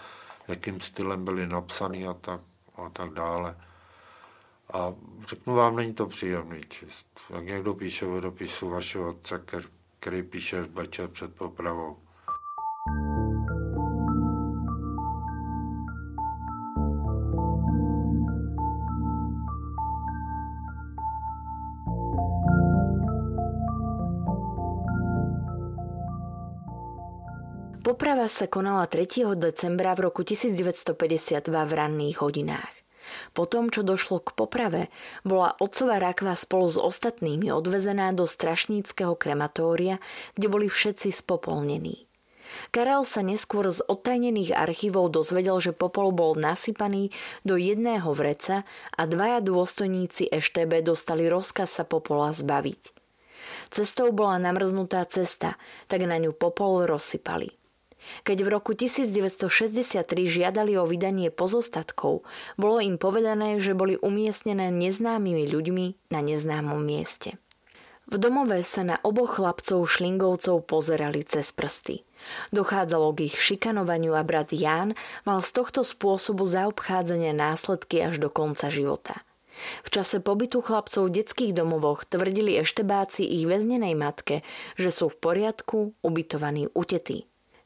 jakým 0.49 0.81
stylem 0.81 1.25
byly 1.25 1.47
napsaný 1.47 2.07
a 2.07 2.14
tak, 2.14 2.40
a 2.76 2.88
tak 2.88 3.11
dále. 3.11 3.57
A 4.73 4.94
řeknu 5.28 5.54
vám, 5.54 5.76
není 5.76 5.94
to 5.94 6.06
příjemný 6.06 6.61
čist. 6.68 7.06
Jak 7.30 7.44
někdo 7.44 7.75
píše 7.75 8.06
o 8.06 8.21
dopisu 8.21 8.71
vašeho 8.71 9.09
otce, 9.11 9.42
který 9.99 10.23
píše 10.23 10.62
večer 10.62 11.09
před 11.09 11.35
popravou. 11.35 11.97
Poprava 27.85 28.33
sa 28.33 28.49
konala 28.49 28.88
3. 28.88 29.37
decembra 29.37 29.92
v 29.92 30.09
roku 30.09 30.25
1952 30.25 31.52
v 31.64 31.73
ranných 31.73 32.16
hodinách. 32.16 32.84
Po 33.37 33.44
tom, 33.44 33.68
čo 33.68 33.84
došlo 33.87 34.20
k 34.23 34.34
poprave, 34.37 34.82
bola 35.23 35.56
otcová 35.61 36.00
rakva 36.00 36.37
spolu 36.37 36.70
s 36.70 36.78
ostatnými 36.78 37.52
odvezená 37.52 38.12
do 38.12 38.28
strašníckého 38.28 39.14
krematória, 39.14 40.00
kde 40.37 40.46
boli 40.49 40.66
všetci 40.68 41.12
spopolnení. 41.12 42.06
Karel 42.70 43.02
sa 43.08 43.25
neskôr 43.25 43.66
z 43.73 43.80
odtajnených 43.87 44.54
archívov 44.54 45.11
dozvedel, 45.11 45.58
že 45.58 45.73
popol 45.73 46.12
bol 46.12 46.37
nasypaný 46.37 47.11
do 47.42 47.56
jedného 47.56 48.12
vreca 48.12 48.68
a 48.94 49.02
dvaja 49.08 49.40
dôstojníci 49.40 50.28
EŠTB 50.28 50.84
dostali 50.84 51.26
rozkaz 51.26 51.80
sa 51.80 51.84
popola 51.88 52.30
zbaviť. 52.30 52.94
Cestou 53.73 54.14
bola 54.14 54.38
namrznutá 54.38 55.02
cesta, 55.08 55.58
tak 55.90 56.06
na 56.06 56.16
ňu 56.20 56.32
popol 56.37 56.87
rozsypali. 56.87 57.63
Keď 58.25 58.38
v 58.44 58.49
roku 58.49 58.73
1963 58.76 60.04
žiadali 60.28 60.76
o 60.76 60.84
vydanie 60.84 61.32
pozostatkov, 61.32 62.25
bolo 62.56 62.78
im 62.80 63.00
povedané, 63.00 63.56
že 63.61 63.73
boli 63.73 63.96
umiestnené 64.00 64.68
neznámymi 64.73 65.44
ľuďmi 65.49 65.87
na 66.12 66.20
neznámom 66.20 66.80
mieste. 66.80 67.37
V 68.04 68.20
domove 68.20 68.61
sa 68.61 68.84
na 68.84 69.00
oboch 69.00 69.40
chlapcov 69.40 69.80
šlingovcov 69.88 70.68
pozerali 70.68 71.25
cez 71.25 71.56
prsty. 71.56 72.04
Dochádzalo 72.52 73.16
k 73.16 73.32
ich 73.32 73.37
šikanovaniu 73.40 74.12
a 74.12 74.20
brat 74.20 74.52
Ján 74.52 74.92
mal 75.25 75.40
z 75.40 75.50
tohto 75.56 75.80
spôsobu 75.80 76.44
zaobchádzania 76.44 77.32
následky 77.32 78.04
až 78.04 78.20
do 78.20 78.28
konca 78.28 78.68
života. 78.68 79.25
V 79.87 79.88
čase 79.88 80.18
pobytu 80.20 80.61
chlapcov 80.61 81.08
v 81.08 81.23
detských 81.23 81.54
domovoch 81.54 82.04
tvrdili 82.04 82.58
eštebáci 82.61 83.25
ich 83.25 83.46
väznenej 83.46 83.94
matke, 83.94 84.42
že 84.75 84.90
sú 84.90 85.08
v 85.08 85.16
poriadku, 85.16 85.94
ubytovaní 86.02 86.68
u 86.75 86.82
tety. 86.82 87.25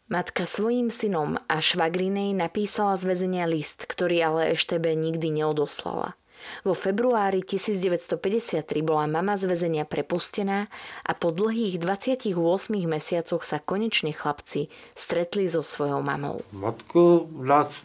Matka 0.08 0.48
svojim 0.48 0.88
synom 0.88 1.36
a 1.52 1.60
švagrinej 1.60 2.32
napísala 2.32 2.96
z 2.96 3.12
väzenia 3.12 3.44
list, 3.44 3.84
ktorý 3.84 4.24
ale 4.24 4.56
Eštebe 4.56 4.96
nikdy 4.96 5.28
neodoslala. 5.28 6.16
Vo 6.64 6.72
februári 6.72 7.44
1953 7.44 8.64
bola 8.80 9.04
mama 9.04 9.36
z 9.36 9.52
väzenia 9.52 9.84
prepustená 9.84 10.72
a 11.04 11.12
po 11.12 11.28
dlhých 11.28 11.76
28 11.76 12.40
mesiacoch 12.88 13.44
sa 13.44 13.60
konečne 13.60 14.16
chlapci 14.16 14.72
stretli 14.96 15.44
so 15.44 15.60
svojou 15.60 16.00
mamou. 16.00 16.40
Matku 16.56 17.28
nás 17.44 17.76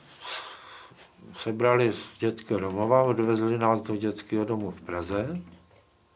sebrali 1.43 1.91
z 1.91 1.99
detského 2.23 2.63
domova, 2.63 3.03
odvezli 3.03 3.59
nás 3.59 3.83
do 3.83 3.99
detského 3.99 4.47
domu 4.47 4.71
v 4.71 4.79
Praze 4.87 5.21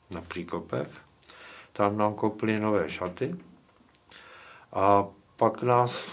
na 0.07 0.23
Příkopech. 0.23 0.87
Tam 1.75 1.99
nám 1.99 2.15
koupili 2.15 2.63
nové 2.63 2.87
šaty 2.87 3.35
a 4.71 5.03
pak 5.37 5.63
nás 5.63 6.05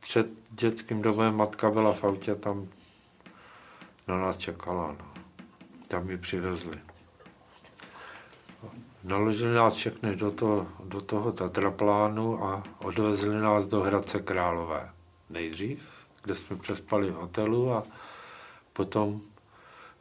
před 0.00 0.26
dětským 0.50 1.02
domem 1.02 1.36
matka 1.36 1.70
byla 1.70 1.92
v 1.92 2.04
autě, 2.04 2.34
tam 2.34 2.68
na 4.08 4.18
nás 4.18 4.36
čekala. 4.36 4.96
No. 4.98 5.22
Tam 5.88 6.10
ji 6.10 6.18
přivezli. 6.18 6.80
Naložili 9.04 9.54
nás 9.54 9.74
všechny 9.74 10.16
do, 10.16 10.30
toho, 10.30 10.68
do 10.84 11.00
toho 11.00 11.32
tatraplánu 11.32 12.44
a 12.44 12.62
odvezli 12.78 13.40
nás 13.40 13.66
do 13.66 13.80
Hradce 13.80 14.20
Králové. 14.20 14.90
Nejdřív, 15.30 15.88
kde 16.22 16.34
jsme 16.34 16.56
přespali 16.56 17.10
v 17.10 17.14
hotelu 17.14 17.72
a 17.72 17.86
potom 18.72 19.20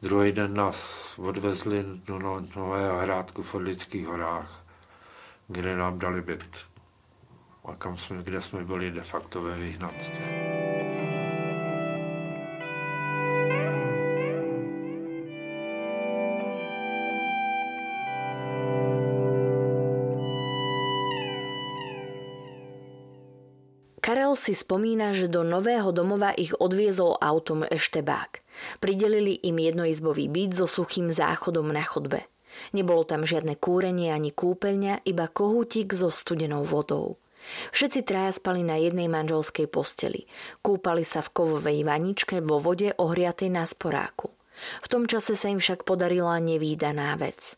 druhý 0.01 0.31
den 0.31 0.53
nás 0.53 1.13
odvezli 1.19 1.85
do 2.05 2.19
no, 2.19 2.41
Nového 2.55 2.97
hrádku 2.99 3.43
v 3.43 3.55
Odlických 3.55 4.07
horách, 4.07 4.65
kde 5.47 5.75
nám 5.75 5.99
dali 5.99 6.21
byt 6.21 6.68
a 7.65 7.75
kam 7.75 7.97
jsme, 7.97 8.23
kde 8.23 8.41
jsme 8.41 8.63
byli 8.63 8.91
de 8.91 9.01
facto 9.01 9.41
ve 9.41 9.55
vyhnanství. 9.55 10.25
Karel 24.09 24.33
si 24.33 24.57
spomína, 24.57 25.13
že 25.13 25.29
do 25.29 25.45
nového 25.45 25.93
domova 25.93 26.33
ich 26.33 26.57
odviezol 26.57 27.21
autom 27.21 27.61
Eštebák. 27.69 28.41
Pridelili 28.81 29.37
im 29.45 29.61
jednoizbový 29.61 30.25
byt 30.25 30.57
so 30.57 30.65
suchým 30.65 31.13
záchodom 31.13 31.69
na 31.69 31.85
chodbe. 31.85 32.25
Nebolo 32.73 33.05
tam 33.05 33.21
žiadne 33.21 33.53
kúrenie 33.61 34.09
ani 34.09 34.33
kúpeľňa, 34.33 35.05
iba 35.05 35.29
kohútik 35.29 35.93
so 35.93 36.09
studenou 36.09 36.65
vodou. 36.65 37.21
Všetci 37.71 38.05
traja 38.05 38.31
spali 38.35 38.61
na 38.61 38.75
jednej 38.77 39.07
manželskej 39.07 39.67
posteli. 39.71 40.27
Kúpali 40.61 41.07
sa 41.07 41.23
v 41.23 41.33
kovovej 41.33 41.81
vaničke 41.87 42.43
vo 42.43 42.59
vode 42.59 42.93
ohriatej 42.95 43.49
na 43.49 43.63
sporáku. 43.63 44.31
V 44.83 44.87
tom 44.91 45.07
čase 45.07 45.39
sa 45.39 45.47
im 45.47 45.59
však 45.59 45.87
podarila 45.87 46.35
nevýdaná 46.43 47.15
vec. 47.15 47.55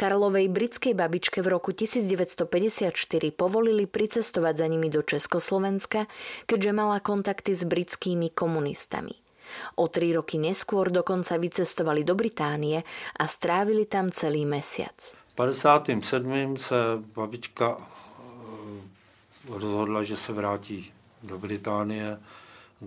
Karlovej 0.00 0.48
britskej 0.48 0.96
babičke 0.96 1.44
v 1.44 1.48
roku 1.52 1.76
1954 1.76 2.88
povolili 3.36 3.84
pricestovať 3.84 4.54
za 4.56 4.66
nimi 4.66 4.88
do 4.88 5.04
Československa, 5.04 6.08
keďže 6.48 6.72
mala 6.72 7.04
kontakty 7.04 7.52
s 7.52 7.68
britskými 7.68 8.32
komunistami. 8.32 9.12
O 9.80 9.88
tri 9.88 10.12
roky 10.12 10.36
neskôr 10.36 10.92
dokonca 10.92 11.40
vycestovali 11.40 12.04
do 12.04 12.12
Británie 12.12 12.84
a 13.16 13.24
strávili 13.24 13.88
tam 13.88 14.12
celý 14.12 14.44
mesiac. 14.44 14.96
V 15.36 15.40
57. 15.40 16.00
sa 16.56 17.00
babička 17.00 17.80
rozhodla, 19.48 20.02
že 20.02 20.16
se 20.16 20.32
vrátí 20.32 20.92
do 21.22 21.38
Británie, 21.38 22.20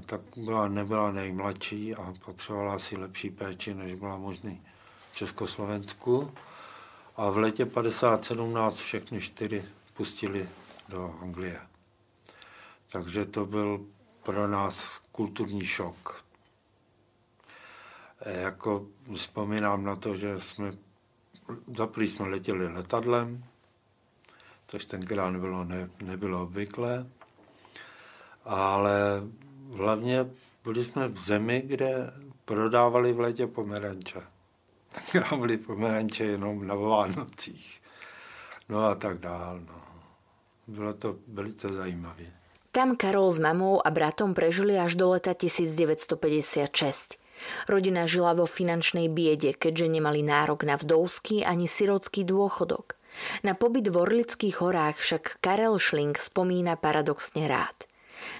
tak 0.05 0.21
byla, 0.37 0.67
nebyla 0.67 1.11
nejmladší 1.11 1.95
a 1.95 2.13
potřebovala 2.25 2.79
si 2.79 2.97
lepší 2.97 3.29
péči, 3.29 3.73
než 3.73 3.93
byla 3.93 4.17
možný 4.17 4.61
v 5.11 5.15
Československu. 5.15 6.33
A 7.15 7.29
v 7.29 7.37
letě 7.37 7.65
57 7.65 8.53
nás 8.53 8.75
všechny 8.75 9.21
čtyři 9.21 9.65
pustili 9.93 10.49
do 10.89 11.15
Anglie. 11.21 11.61
Takže 12.91 13.25
to 13.25 13.45
byl 13.45 13.85
pro 14.23 14.47
nás 14.47 15.01
kulturní 15.11 15.65
šok. 15.65 16.23
Jako 18.25 18.85
vzpomínám 19.15 19.83
na 19.83 19.95
to, 19.95 20.15
že 20.15 20.39
jsme, 20.39 20.73
za 21.77 21.89
jsme 21.97 22.27
letěli 22.27 22.67
letadlem, 22.67 23.43
což 24.71 24.85
tenkrát 24.85 25.29
nebylo, 25.29 25.63
ne, 25.63 25.89
nebylo 26.01 26.43
obvyklé. 26.43 27.05
Ale 28.45 29.21
hlavně 29.75 30.25
byli 30.63 30.83
jsme 30.83 31.07
v 31.07 31.21
zemi, 31.21 31.63
kde 31.65 32.13
prodávali 32.45 33.13
v 33.13 33.19
létě 33.19 33.47
pomeranče. 33.47 34.21
Tenkrát 34.91 35.39
byly 35.39 35.57
pomeranče 35.57 36.23
jenom 36.23 36.67
na 36.67 36.75
Vánocích. 36.75 37.81
No 38.69 38.85
a 38.85 38.95
tak 38.95 39.17
dál. 39.19 39.59
No. 39.59 39.81
Bylo 40.67 40.93
to 40.93 41.15
velice 41.27 41.69
zajímavé. 41.69 42.25
Tam 42.71 42.95
Karol 42.95 43.31
s 43.31 43.39
mamou 43.39 43.87
a 43.87 43.91
bratom 43.91 44.33
prežili 44.33 44.79
až 44.79 44.95
do 44.95 45.09
leta 45.09 45.33
1956. 45.33 47.19
Rodina 47.67 48.07
žila 48.07 48.31
vo 48.31 48.47
finančnej 48.47 49.11
biede, 49.11 49.51
keďže 49.51 49.91
nemali 49.91 50.23
nárok 50.23 50.63
na 50.63 50.79
vdovský 50.79 51.43
ani 51.43 51.67
sirocký 51.67 52.23
dôchodok. 52.23 53.00
Na 53.43 53.53
pobyt 53.53 53.87
v 53.87 53.97
Orlických 53.97 54.61
horách 54.61 54.97
však 54.97 55.23
Karel 55.43 55.79
Schling 55.79 56.17
spomína 56.17 56.75
paradoxne 56.75 57.47
rád. 57.47 57.87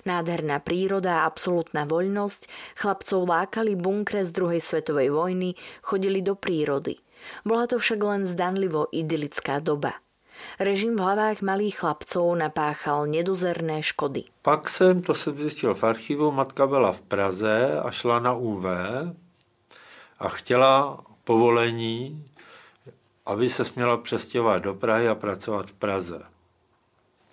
Nádherná 0.06 0.62
príroda 0.62 1.22
a 1.22 1.26
absolútna 1.26 1.90
voľnosť 1.90 2.48
chlapcov 2.78 3.26
lákali 3.26 3.74
bunkre 3.74 4.22
z 4.22 4.32
druhej 4.32 4.62
svetovej 4.62 5.10
vojny, 5.10 5.58
chodili 5.82 6.22
do 6.22 6.38
prírody. 6.38 7.02
Bola 7.46 7.66
to 7.66 7.78
však 7.78 8.00
len 8.02 8.22
zdanlivo 8.26 8.90
idylická 8.94 9.62
doba. 9.62 9.98
Režim 10.58 10.98
v 10.98 11.06
hlavách 11.06 11.46
malých 11.46 11.86
chlapcov 11.86 12.34
napáchal 12.34 13.06
nedozerné 13.06 13.84
škody. 13.84 14.26
Pak 14.42 14.70
jsem, 14.70 15.02
to 15.02 15.14
jsem 15.14 15.38
zjistil 15.38 15.76
v 15.76 15.84
archivu, 15.84 16.32
matka 16.32 16.68
byla 16.68 16.92
v 16.92 17.02
Praze 17.02 17.80
a 17.84 17.92
šla 17.92 18.20
na 18.20 18.34
UV 18.34 18.66
a 20.20 20.30
chtěla 20.30 20.98
povolení 21.24 22.26
aby 23.26 23.50
se 23.50 23.66
směla 23.66 23.98
přestěhovat 23.98 24.64
do 24.64 24.74
Prahy 24.74 25.08
a 25.08 25.16
pracovat 25.16 25.70
v 25.70 25.74
Praze. 25.74 26.22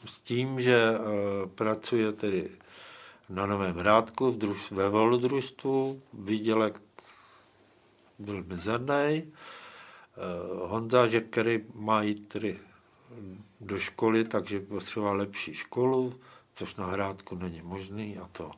S 0.07 0.21
tím, 0.21 0.61
že 0.61 0.77
e, 0.77 0.97
pracuje 1.47 2.13
tedy 2.13 2.51
na 3.29 3.47
Novém 3.47 3.77
Hrádku 3.77 4.31
v 4.33 4.39
druž, 4.39 4.71
ve 4.71 4.89
volodružstvu, 4.89 6.03
výdělek 6.13 6.83
byl 8.19 8.45
mizerný. 8.45 9.33
Honza, 10.65 11.07
že 11.07 11.21
který 11.21 11.65
má 11.75 12.03
jít 12.03 12.37
do 13.61 13.79
školy, 13.79 14.25
takže 14.25 14.61
potřeboval 14.61 15.17
lepší 15.17 15.55
školu, 15.55 16.21
což 16.55 16.75
na 16.75 16.87
Hrádku 16.87 17.35
není 17.37 17.63
možný 17.63 18.19
a 18.19 18.29
to. 18.33 18.51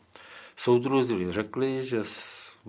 Soudruzi 0.56 1.32
řekli, 1.32 1.84
že 1.86 2.02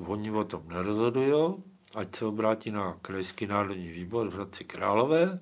oni 0.06 0.32
o 0.32 0.44
tom 0.44 0.64
nerozhodují, 0.68 1.64
ať 1.96 2.16
se 2.16 2.26
obrátí 2.26 2.72
na 2.72 2.98
Krajský 3.02 3.48
národní 3.48 3.92
výbor 3.92 4.30
v 4.30 4.34
Hradci 4.34 4.64
Králové, 4.64 5.40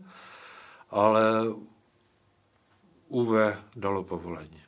ale 0.89 1.23
UV 3.07 3.57
dalo 3.75 4.03
povolení. 4.03 4.61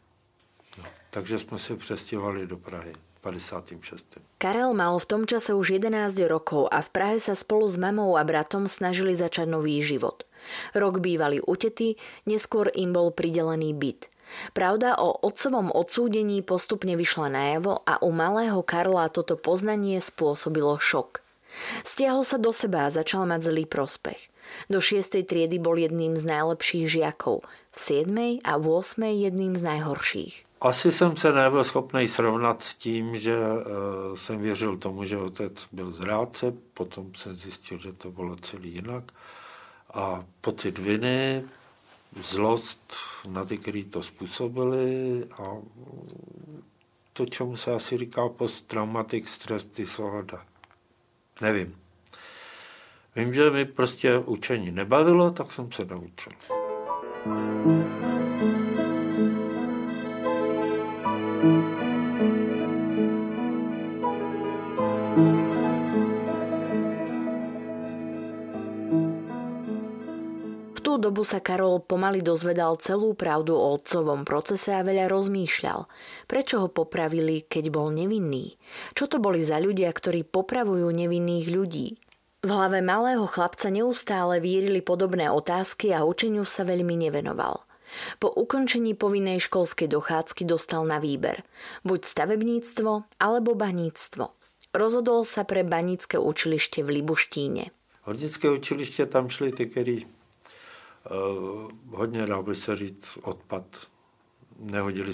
No, 0.77 0.83
takže 1.09 1.39
jsme 1.39 1.59
se 1.59 1.75
přestěhovali 1.77 2.47
do 2.47 2.57
Prahy. 2.57 2.93
56. 3.21 4.17
Karel 4.41 4.73
mal 4.73 4.97
v 4.97 5.05
tom 5.05 5.21
čase 5.29 5.53
už 5.53 5.77
11 5.77 6.17
rokov 6.25 6.65
a 6.73 6.81
v 6.81 6.89
Prahe 6.89 7.17
sa 7.21 7.37
spolu 7.37 7.69
s 7.69 7.77
mamou 7.77 8.17
a 8.17 8.25
bratom 8.25 8.65
snažili 8.65 9.13
začať 9.13 9.45
nový 9.45 9.77
život. 9.85 10.25
Rok 10.73 10.97
bývali 10.97 11.37
utety, 11.37 12.01
neskôr 12.25 12.73
im 12.73 12.89
bol 12.89 13.13
pridelený 13.13 13.77
byt. 13.77 14.09
Pravda 14.57 14.97
o 14.97 15.13
otcovom 15.21 15.69
odsúdení 15.69 16.41
postupne 16.41 16.97
vyšla 16.97 17.29
najavo 17.29 17.85
a 17.85 18.01
u 18.01 18.09
malého 18.09 18.65
Karla 18.65 19.11
toto 19.13 19.37
poznanie 19.37 20.01
spôsobilo 20.01 20.81
šok. 20.81 21.20
Stiahol 21.83 22.23
sa 22.23 22.37
do 22.37 22.53
seba 22.53 22.87
a 22.87 22.93
začal 22.93 23.25
mať 23.25 23.41
zlý 23.51 23.65
prospech. 23.65 24.31
Do 24.69 24.81
6. 24.81 25.23
triedy 25.23 25.59
bol 25.59 25.77
jedným 25.77 26.15
z 26.17 26.23
najlepších 26.25 26.85
žiakov, 26.89 27.43
v 27.71 27.77
7. 27.79 28.39
a 28.43 28.53
8. 28.57 29.03
jedným 29.03 29.55
z 29.55 29.63
najhorších. 29.63 30.35
Asi 30.61 30.91
jsem 30.91 31.17
se 31.17 31.33
nebyl 31.33 31.63
schopný 31.63 32.07
srovnat 32.07 32.63
s 32.63 32.75
tím, 32.75 33.15
že 33.15 33.37
uh, 33.37 34.15
jsem 34.15 34.41
věřil 34.41 34.77
tomu, 34.77 35.05
že 35.05 35.17
otec 35.17 35.53
byl 35.71 35.91
zrádce, 35.91 36.53
potom 36.73 37.15
jsem 37.15 37.35
zjistil, 37.35 37.77
že 37.77 37.93
to 37.93 38.11
bylo 38.11 38.35
celý 38.35 38.73
jinak. 38.73 39.11
A 39.93 40.25
pocit 40.41 40.77
viny, 40.77 41.43
zlost 42.23 42.95
na 43.27 43.45
ty, 43.45 43.57
kteří 43.57 43.85
to 43.85 44.03
způsobili 44.03 45.25
a 45.37 45.57
to, 47.13 47.25
čemu 47.25 47.57
se 47.57 47.73
asi 47.73 47.97
říká 47.97 48.29
post-traumatic 48.29 49.29
stress 49.29 49.65
disorder. 49.65 50.39
Nevím. 51.41 51.75
Vím, 53.15 53.34
že 53.34 53.51
mi 53.51 53.65
prostě 53.65 54.17
učení 54.17 54.71
nebavilo, 54.71 55.32
tak 55.32 55.51
jsem 55.51 55.71
se 55.71 55.86
naučil. 55.86 56.34
thank 57.23 57.65
you 57.65 58.70
dobu 71.21 71.38
sa 71.38 71.45
Karol 71.45 71.86
pomaly 71.86 72.25
dozvedal 72.25 72.81
celú 72.81 73.13
pravdu 73.13 73.53
o 73.53 73.77
otcovom 73.77 74.25
procese 74.25 74.73
a 74.73 74.81
veľa 74.81 75.05
rozmýšľal. 75.05 75.86
Prečo 76.25 76.65
ho 76.65 76.67
popravili, 76.73 77.45
keď 77.45 77.69
bol 77.69 77.93
nevinný? 77.93 78.57
Čo 78.97 79.05
to 79.05 79.21
boli 79.21 79.38
za 79.38 79.62
ľudia, 79.62 79.93
ktorí 79.93 80.25
popravujú 80.25 80.89
nevinných 80.89 81.45
ľudí? 81.53 82.01
V 82.41 82.49
hlave 82.49 82.81
malého 82.81 83.29
chlapca 83.29 83.69
neustále 83.69 84.41
vírili 84.41 84.81
podobné 84.81 85.29
otázky 85.29 85.93
a 85.93 86.01
učeniu 86.10 86.41
sa 86.41 86.65
veľmi 86.65 86.97
nevenoval. 86.97 87.69
Po 88.17 88.34
ukončení 88.34 88.97
povinnej 88.97 89.38
školskej 89.45 89.93
dochádzky 89.93 90.49
dostal 90.49 90.89
na 90.89 90.97
výber. 90.97 91.45
Buď 91.86 92.01
stavebníctvo 92.01 93.21
alebo 93.21 93.53
baníctvo. 93.53 94.25
Rozhodol 94.73 95.21
sa 95.21 95.45
pre 95.45 95.62
banícke 95.62 96.17
učilište 96.17 96.81
v 96.81 96.97
Libuštíne. 96.97 97.69
Hornické 98.10 98.49
učiliště 98.49 99.05
tam 99.05 99.29
šli 99.29 99.53
ty, 99.53 99.69
Eh, 99.69 100.20
hodně, 101.89 102.25
dá 102.25 102.41
by 102.41 102.55
se 102.55 102.75
říct, 102.75 103.17
odpad. 103.21 103.63
Nehodili 104.59 105.13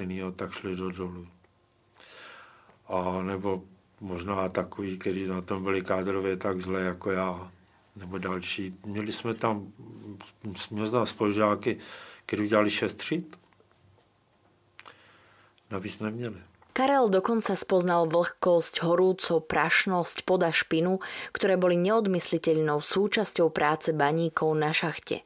jiného, 0.00 0.32
tak 0.32 0.52
šli 0.52 0.76
do 0.76 0.90
dolů. 0.90 1.28
A 2.88 3.22
nebo 3.22 3.62
možná 4.00 4.48
takový, 4.48 4.98
který 4.98 5.26
na 5.26 5.40
tom 5.40 5.64
byli 5.64 5.82
kádrově 5.82 6.36
tak 6.36 6.60
zle 6.60 6.80
jako 6.80 7.10
já, 7.10 7.52
nebo 7.96 8.18
další. 8.18 8.74
Měli 8.86 9.12
jsme 9.12 9.34
tam, 9.34 9.72
jsme 10.56 10.86
znali 10.86 11.06
spolužáky, 11.06 11.78
kteří 12.26 12.42
udělali 12.42 12.70
šest 12.70 12.94
tříd. 12.94 13.40
Navíc 15.70 15.98
neměli. 15.98 16.36
Karel 16.76 17.08
dokonca 17.08 17.56
spoznal 17.56 18.04
vlhkosť, 18.04 18.84
horúco, 18.84 19.40
prašnosť, 19.40 20.28
poda 20.28 20.52
špinu, 20.52 21.00
ktoré 21.32 21.56
boli 21.56 21.80
neodmysliteľnou 21.80 22.84
súčasťou 22.84 23.48
práce 23.48 23.96
baníkov 23.96 24.52
na 24.52 24.76
šachte. 24.76 25.24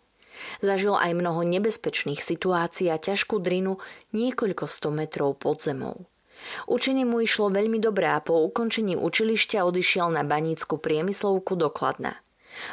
Zažil 0.62 0.94
aj 0.94 1.10
mnoho 1.10 1.42
nebezpečných 1.42 2.22
situácií 2.22 2.86
a 2.86 3.02
ťažkú 3.02 3.42
drinu 3.42 3.82
niekoľko 4.14 4.70
sto 4.70 4.94
metrov 4.94 5.42
pod 5.42 5.58
zemou. 5.58 6.06
Učenie 6.70 7.02
mu 7.02 7.18
išlo 7.18 7.50
veľmi 7.50 7.82
dobré 7.82 8.14
a 8.14 8.22
po 8.22 8.46
ukončení 8.46 8.94
učilišťa 8.94 9.66
odišiel 9.66 10.06
na 10.06 10.22
banícku 10.22 10.78
priemyslovku 10.78 11.58
do 11.58 11.66
Kladna. 11.66 12.14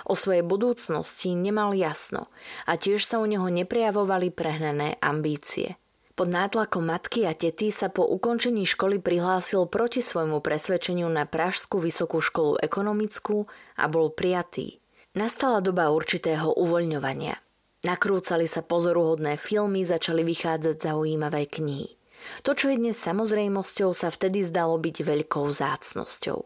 O 0.05 0.13
svojej 0.13 0.45
budúcnosti 0.45 1.33
nemal 1.33 1.73
jasno 1.73 2.29
a 2.69 2.77
tiež 2.77 3.01
sa 3.01 3.17
u 3.17 3.25
neho 3.25 3.49
neprejavovali 3.49 4.29
prehnané 4.29 5.01
ambície– 5.01 5.73
pod 6.17 6.33
nátlakom 6.33 6.81
matky 6.81 7.29
a 7.29 7.37
tety 7.37 7.69
sa 7.69 7.93
po 7.93 8.01
ukončení 8.01 8.65
školy 8.65 8.97
prihlásil 8.97 9.69
proti 9.69 10.01
svojmu 10.01 10.41
presvedčeniu 10.41 11.05
na 11.05 11.29
Pražskú 11.29 11.77
vysokú 11.77 12.17
školu 12.17 12.57
ekonomickú 12.57 13.45
a 13.77 13.85
bol 13.85 14.09
prijatý. 14.09 14.81
Nastala 15.13 15.61
doba 15.61 15.93
určitého 15.93 16.57
uvoľňovania. 16.57 17.37
Nakrúcali 17.85 18.49
sa 18.49 18.65
pozoruhodné 18.65 19.37
filmy, 19.37 19.85
začali 19.85 20.25
vychádzať 20.25 20.81
zaujímavé 20.81 21.45
knihy. 21.45 21.93
To, 22.41 22.57
čo 22.57 22.73
je 22.73 22.81
dnes 22.81 22.97
samozrejmosťou, 22.97 23.93
sa 23.93 24.09
vtedy 24.09 24.41
zdalo 24.41 24.81
byť 24.81 25.05
veľkou 25.05 25.45
zácnosťou. 25.45 26.41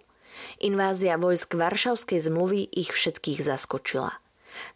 Invázia 0.67 1.15
vojsk 1.15 1.55
Varšavskej 1.55 2.19
zmluvy 2.27 2.67
ich 2.75 2.91
všetkých 2.91 3.39
zaskočila. 3.39 4.19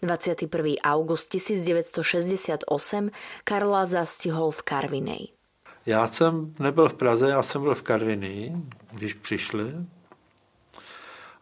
21. 0.01 0.63
august 0.83 1.29
1968 1.29 3.09
Karla 3.43 3.85
zastihol 3.85 4.51
v 4.51 4.61
Karvinej. 4.61 5.27
Já 5.85 6.07
jsem 6.07 6.55
nebyl 6.59 6.89
v 6.89 6.93
Praze, 6.93 7.29
já 7.29 7.43
jsem 7.43 7.61
byl 7.61 7.75
v 7.75 7.83
Karviní, 7.83 8.69
když 8.91 9.13
přišli. 9.13 9.65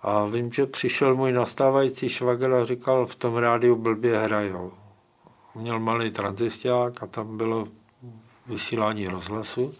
A 0.01 0.25
vím, 0.25 0.51
že 0.51 0.65
přišel 0.65 1.15
můj 1.15 1.31
nastávající 1.31 2.09
švagr 2.09 2.53
a 2.53 2.65
říkal, 2.65 3.05
v 3.05 3.15
tom 3.15 3.37
rádiu 3.37 3.75
blbě 3.75 4.17
hrajou. 4.19 4.71
Měl 5.55 5.79
malý 5.79 6.11
tranzisták 6.11 7.03
a 7.03 7.07
tam 7.07 7.37
bylo 7.37 7.67
vysílání 8.47 9.07
rozhlasu. 9.07 9.73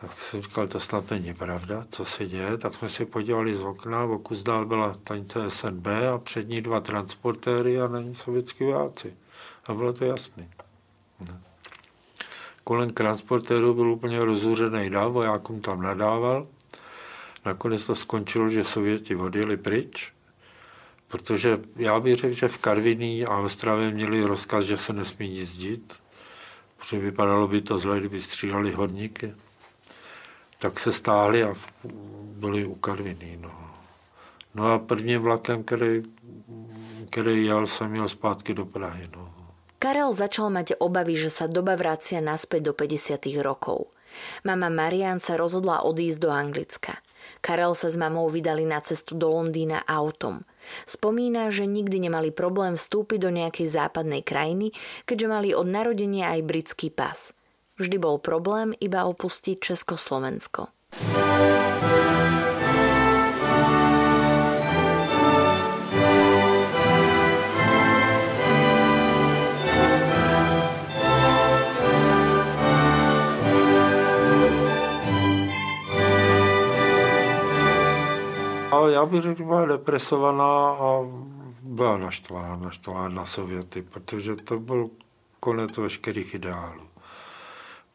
Tak 0.00 0.20
jsem 0.20 0.42
říkal, 0.42 0.66
to 0.66 0.80
snad 0.80 1.10
není 1.10 1.34
pravda, 1.34 1.84
co 1.90 2.04
se 2.04 2.26
děje. 2.26 2.58
Tak 2.58 2.74
jsme 2.74 2.88
si 2.88 3.06
podívali 3.06 3.54
z 3.54 3.62
okna, 3.62 4.04
v 4.04 4.18
kus 4.18 4.42
dál 4.42 4.66
byla 4.66 4.94
stanice 4.94 5.50
SNB 5.50 5.86
a 6.14 6.18
před 6.18 6.48
ní 6.48 6.60
dva 6.60 6.80
transportéry 6.80 7.80
a 7.80 7.88
na 7.88 8.00
ní 8.00 8.14
sovětský 8.14 8.64
vojáci. 8.64 9.16
A 9.66 9.74
bylo 9.74 9.92
to 9.92 10.04
jasné. 10.04 10.48
No. 11.28 11.38
Kolem 12.64 12.90
transportéru 12.90 13.74
byl 13.74 13.90
úplně 13.90 14.24
rozúřený 14.24 14.90
dál, 14.90 15.12
vojákům 15.12 15.60
tam 15.60 15.82
nadával. 15.82 16.46
Nakonec 17.44 17.86
to 17.86 17.94
skončilo, 17.94 18.50
že 18.50 18.64
Sověti 18.64 19.16
odjeli 19.16 19.56
pryč, 19.56 20.12
protože 21.08 21.58
já 21.76 22.00
bych 22.00 22.16
řekl, 22.16 22.34
že 22.34 22.48
v 22.48 22.58
Karviní 22.58 23.26
a 23.26 23.38
Ostravě 23.38 23.90
měli 23.90 24.24
rozkaz, 24.24 24.64
že 24.64 24.76
se 24.76 24.92
nesmí 24.92 25.28
nic 25.28 25.56
dít, 25.56 25.94
protože 26.76 26.98
vypadalo 26.98 27.48
by 27.48 27.60
to 27.60 27.78
zle, 27.78 27.98
kdyby 27.98 28.22
stříleli 28.22 28.72
horníky 28.72 29.34
tak 30.58 30.80
se 30.80 30.92
stáhli 30.92 31.44
a 31.44 31.54
byli 32.36 32.64
u 32.64 32.74
Karviny. 32.74 33.38
No. 33.40 33.52
no 34.54 34.72
a 34.72 34.78
prvním 34.78 35.20
vlakem, 35.20 35.64
který, 35.64 36.02
který 37.10 37.44
jel, 37.44 37.66
jsem 37.66 37.94
jel 37.94 38.08
zpátky 38.08 38.54
do 38.54 38.66
Prahy. 38.66 39.08
No. 39.16 39.26
Karel 39.76 40.08
začal 40.12 40.48
mať 40.48 40.80
obavy, 40.80 41.20
že 41.20 41.28
sa 41.28 41.44
doba 41.52 41.76
vracia 41.76 42.24
naspäť 42.24 42.60
do 42.64 42.72
50. 42.72 43.28
rokov. 43.44 43.92
Mama 44.40 44.72
Marian 44.72 45.20
sa 45.20 45.36
rozhodla 45.36 45.84
odísť 45.84 46.18
do 46.24 46.32
Anglicka. 46.32 46.96
Karel 47.44 47.76
sa 47.76 47.92
s 47.92 48.00
mamou 48.00 48.32
vydali 48.32 48.64
na 48.64 48.80
cestu 48.80 49.12
do 49.12 49.28
Londýna 49.28 49.84
autom. 49.84 50.40
Spomína, 50.88 51.52
že 51.52 51.68
nikdy 51.68 52.08
nemali 52.08 52.32
problém 52.32 52.80
vstúpiť 52.80 53.18
do 53.20 53.30
nejakej 53.30 53.68
západnej 53.68 54.24
krajiny, 54.24 54.72
keďže 55.04 55.26
mali 55.28 55.48
od 55.52 55.68
narodenia 55.68 56.32
aj 56.32 56.40
britský 56.48 56.88
pas. 56.88 57.35
Vždy 57.78 57.98
bol 57.98 58.18
problém 58.18 58.72
iba 58.80 59.04
opustiť 59.04 59.60
Československo. 59.60 60.66
byla, 78.70 78.88
já 78.88 79.06
bych 79.06 79.22
řekl, 79.22 79.44
byla 79.44 79.66
depresovaná 79.66 80.70
a 80.70 81.00
byla 81.62 81.96
naštvána, 81.96 82.56
naštvána 82.56 83.08
na 83.08 83.26
Sověty, 83.26 83.82
protože 83.82 84.36
to 84.36 84.60
byl 84.60 84.90
konec 85.40 85.76
veškerých 85.76 86.34
ideálů. 86.34 86.82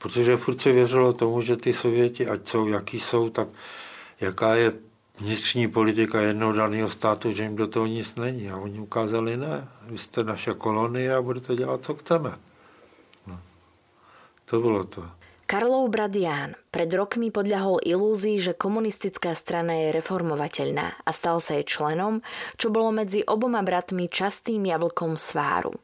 Protože 0.02 0.38
furt 0.38 0.62
se 0.62 0.72
věřilo 0.72 1.14
tomu, 1.14 1.42
že 1.42 1.58
ty 1.58 1.74
Sověti, 1.74 2.28
ať 2.28 2.48
jsou, 2.48 2.68
jaký 2.68 3.00
jsou, 3.00 3.30
tak 3.30 3.48
jaká 4.22 4.56
je 4.56 4.74
vnitřní 5.20 5.68
politika 5.68 6.22
jednoho 6.22 6.54
daného 6.54 6.90
státu, 6.90 7.32
že 7.32 7.44
jim 7.44 7.56
do 7.56 7.68
toho 7.68 7.86
nic 7.86 8.16
není. 8.16 8.50
A 8.50 8.58
oni 8.58 8.80
ukázali, 8.80 9.38
ne, 9.38 9.68
vy 9.88 9.98
jste 9.98 10.24
naše 10.24 10.54
kolonie 10.54 11.16
a 11.16 11.22
budete 11.22 11.56
dělat, 11.56 11.86
co 11.86 11.96
chceme. 11.96 12.32
No. 13.28 13.40
To 14.46 14.60
bylo 14.60 14.84
to. 14.84 15.04
Karlov 15.52 15.92
brat 15.92 16.16
pred 16.72 16.88
rokmi 16.96 17.28
podľahol 17.28 17.84
ilúzii, 17.84 18.40
že 18.40 18.56
komunistická 18.56 19.36
strana 19.36 19.76
je 19.76 20.00
reformovateľná 20.00 21.04
a 21.04 21.10
stal 21.12 21.44
sa 21.44 21.60
jej 21.60 21.68
členom, 21.68 22.24
čo 22.56 22.72
bolo 22.72 22.96
medzi 22.96 23.20
oboma 23.28 23.60
bratmi 23.60 24.08
častým 24.08 24.64
jablkom 24.64 25.20
sváru. 25.20 25.76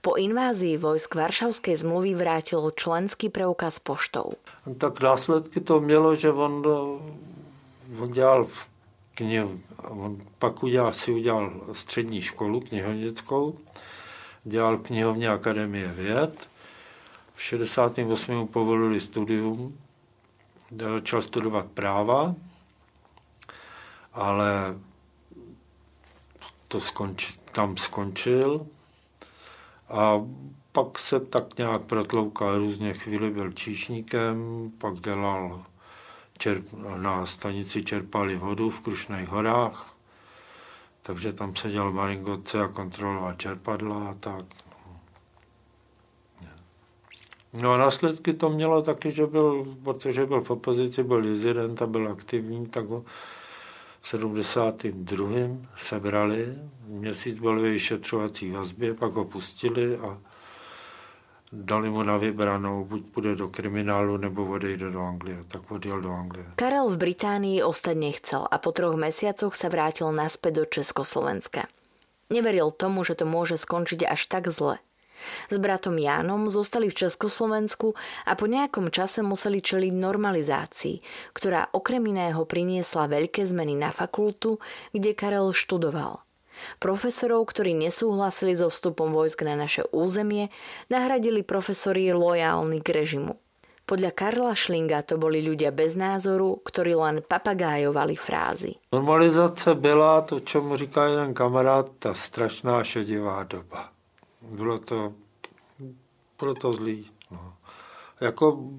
Po 0.00 0.14
invázii 0.14 0.76
vojsk 0.76 1.14
Varšavskej 1.14 1.76
zmluvy 1.76 2.14
vrátil 2.14 2.70
členský 2.76 3.28
preukaz 3.28 3.78
poštou. 3.78 4.32
Tak 4.78 5.00
následky 5.00 5.60
to 5.60 5.80
mělo, 5.80 6.16
že 6.16 6.32
on, 6.32 6.66
on 7.98 8.10
dělal 8.10 8.44
v 8.44 8.66
knih, 9.14 9.42
on 9.88 10.22
pak 10.38 10.62
udělal, 10.62 10.92
si 10.92 11.12
udělal 11.12 11.52
střední 11.72 12.22
školu 12.22 12.60
knihovnickou, 12.60 13.58
dělal 14.44 14.78
knihovně 14.78 15.28
Akademie 15.28 15.88
věd, 15.88 16.48
v 17.34 17.42
68. 17.42 18.48
povolili 18.48 19.00
studium, 19.00 19.78
začal 20.94 21.22
studovat 21.22 21.66
práva, 21.66 22.34
ale 24.12 24.78
to 26.68 26.80
skonč, 26.80 27.38
tam 27.52 27.76
skončil 27.76 28.66
a 29.92 30.26
pak 30.72 30.98
se 30.98 31.20
tak 31.20 31.58
nějak 31.58 31.82
protloukal 31.82 32.58
různě 32.58 32.92
chvíli, 32.92 33.30
byl 33.30 33.52
číšníkem, 33.52 34.70
pak 34.78 35.00
dělal 35.00 35.64
čerp, 36.38 36.64
na 36.96 37.26
stanici 37.26 37.84
čerpali 37.84 38.36
vodu 38.36 38.70
v 38.70 38.80
Krušných 38.80 39.28
horách, 39.28 39.96
takže 41.02 41.32
tam 41.32 41.56
seděl 41.56 41.92
Maringotce 41.92 42.60
a 42.60 42.68
kontroloval 42.68 43.34
čerpadla 43.34 44.08
a 44.08 44.14
tak. 44.14 44.44
No 47.60 47.72
a 47.72 47.76
následky 47.76 48.32
to 48.32 48.50
mělo 48.50 48.82
taky, 48.82 49.10
že 49.10 49.26
byl, 49.26 49.76
protože 49.84 50.26
byl 50.26 50.40
v 50.40 50.50
opozici, 50.50 51.04
byl 51.04 51.22
dizident 51.22 51.82
a 51.82 51.86
byl 51.86 52.08
aktivní, 52.08 52.66
tak 52.66 52.86
ho 52.86 53.04
v 54.02 54.08
72. 54.08 55.28
sebrali, 55.76 56.54
měsíc 56.86 57.38
byl 57.38 57.60
vyšetřovací 57.60 58.50
vazbě, 58.50 58.94
pak 58.94 59.12
ho 59.12 59.24
pustili 59.24 59.96
a 59.96 60.18
dali 61.52 61.90
mu 61.90 62.02
na 62.02 62.16
vybranou, 62.16 62.84
buď 62.84 63.04
půjde 63.06 63.34
do 63.34 63.48
kriminálu, 63.48 64.16
nebo 64.16 64.44
odejde 64.44 64.90
do 64.90 65.00
Anglie. 65.00 65.44
Tak 65.48 65.70
odjel 65.70 66.00
do 66.00 66.12
Anglie. 66.12 66.46
Karel 66.54 66.88
v 66.88 66.96
Británii 66.96 67.62
ostať 67.62 67.96
nechcel 67.96 68.42
a 68.50 68.58
po 68.58 68.72
troch 68.72 68.98
mesiacoch 68.98 69.54
sa 69.54 69.68
vrátil 69.68 70.10
naspäť 70.10 70.52
do 70.52 70.64
Československa. 70.66 71.70
Neveril 72.32 72.72
tomu, 72.72 73.04
že 73.04 73.14
to 73.14 73.28
môže 73.28 73.60
skončiť 73.60 74.08
až 74.08 74.26
tak 74.26 74.48
zle. 74.48 74.80
S 75.50 75.56
bratom 75.58 75.98
Jánom 75.98 76.46
zostali 76.50 76.90
v 76.92 77.06
Československu 77.06 77.94
a 78.26 78.32
po 78.34 78.46
nejakom 78.50 78.90
čase 78.92 79.20
museli 79.24 79.62
čeliť 79.62 79.92
normalizácii, 79.94 80.96
ktorá 81.32 81.70
okrem 81.72 82.02
iného 82.08 82.44
priniesla 82.44 83.10
veľké 83.10 83.46
zmeny 83.46 83.78
na 83.78 83.90
fakultu, 83.94 84.58
kde 84.90 85.14
Karel 85.16 85.54
študoval. 85.54 86.22
Profesorov, 86.78 87.48
ktorí 87.48 87.72
nesúhlasili 87.72 88.52
so 88.52 88.68
vstupom 88.68 89.10
vojsk 89.16 89.40
na 89.48 89.56
naše 89.56 89.88
územie, 89.88 90.52
nahradili 90.92 91.40
profesori 91.40 92.12
lojálni 92.12 92.84
k 92.84 92.88
režimu. 92.92 93.40
Podľa 93.82 94.14
Karla 94.14 94.54
Šlinga 94.54 95.02
to 95.02 95.18
boli 95.18 95.42
ľudia 95.42 95.74
bez 95.74 95.98
názoru, 95.98 96.62
ktorí 96.62 96.94
len 96.94 97.18
papagájovali 97.18 98.14
frázy. 98.14 98.78
Normalizace 98.94 99.74
byla 99.74 100.20
to, 100.20 100.40
čemu 100.40 100.76
říká 100.76 101.04
jeden 101.04 101.34
kamarád, 101.34 101.90
ta 101.98 102.14
strašná 102.14 102.84
šedivá 102.84 103.42
doba. 103.42 103.90
Bylo 104.42 104.78
to, 104.78 105.14
bylo 106.38 106.54
to 106.54 106.72
zlý. 106.72 107.10
No. 107.30 107.56
Jako 108.20 108.70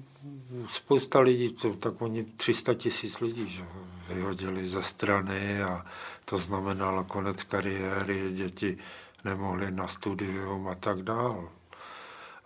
spousta 0.68 1.20
lidí, 1.20 1.56
tak 1.78 2.02
oni 2.02 2.24
300 2.24 2.74
tisíc 2.74 3.20
lidí 3.20 3.48
že 3.48 3.64
vyhodili 4.08 4.68
ze 4.68 4.82
strany 4.82 5.62
a 5.62 5.86
to 6.24 6.38
znamenalo 6.38 7.04
konec 7.04 7.42
kariéry, 7.42 8.32
děti 8.32 8.78
nemohly 9.24 9.70
na 9.70 9.88
studium 9.88 10.68
a 10.68 10.74
tak 10.74 11.02
dál. 11.02 11.48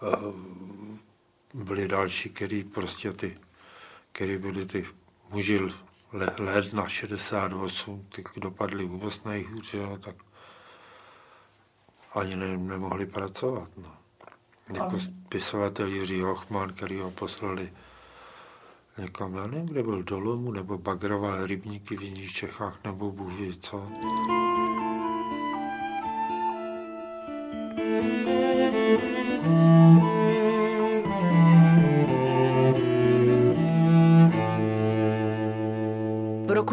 Eh, 0.02 0.16
byli 1.54 1.88
další, 1.88 2.31
který 2.31 2.64
prostě 2.64 3.12
ty, 3.12 3.38
který 4.12 4.38
byli 4.38 4.66
ty 4.66 4.87
muži 5.31 5.61
let 6.12 6.72
na 6.72 6.88
68, 6.88 8.07
ty 8.14 8.24
dopadli 8.37 8.85
vůbec 8.85 9.24
nejhůř, 9.24 9.74
tak 10.00 10.16
ani 12.14 12.37
ne, 12.37 12.57
nemohli 12.57 13.07
pracovat. 13.07 13.68
No. 13.77 13.94
Jako 14.75 14.99
spisovatel 14.99 15.88
Jiří 15.88 16.21
Hochman, 16.21 16.73
který 16.73 17.01
ho 17.01 17.11
poslali 17.11 17.73
někam, 18.99 19.35
já 19.35 19.47
nevím, 19.47 19.66
kde 19.66 19.83
byl 19.83 20.03
dolomu, 20.03 20.53
nebo 20.53 20.79
bagroval 20.79 21.47
rybníky 21.47 21.97
v 21.97 22.03
jiných 22.03 22.33
Čechách, 22.33 22.79
nebo 22.85 23.12
Bůh 23.12 23.33
ví 23.33 23.59
co. 23.59 23.88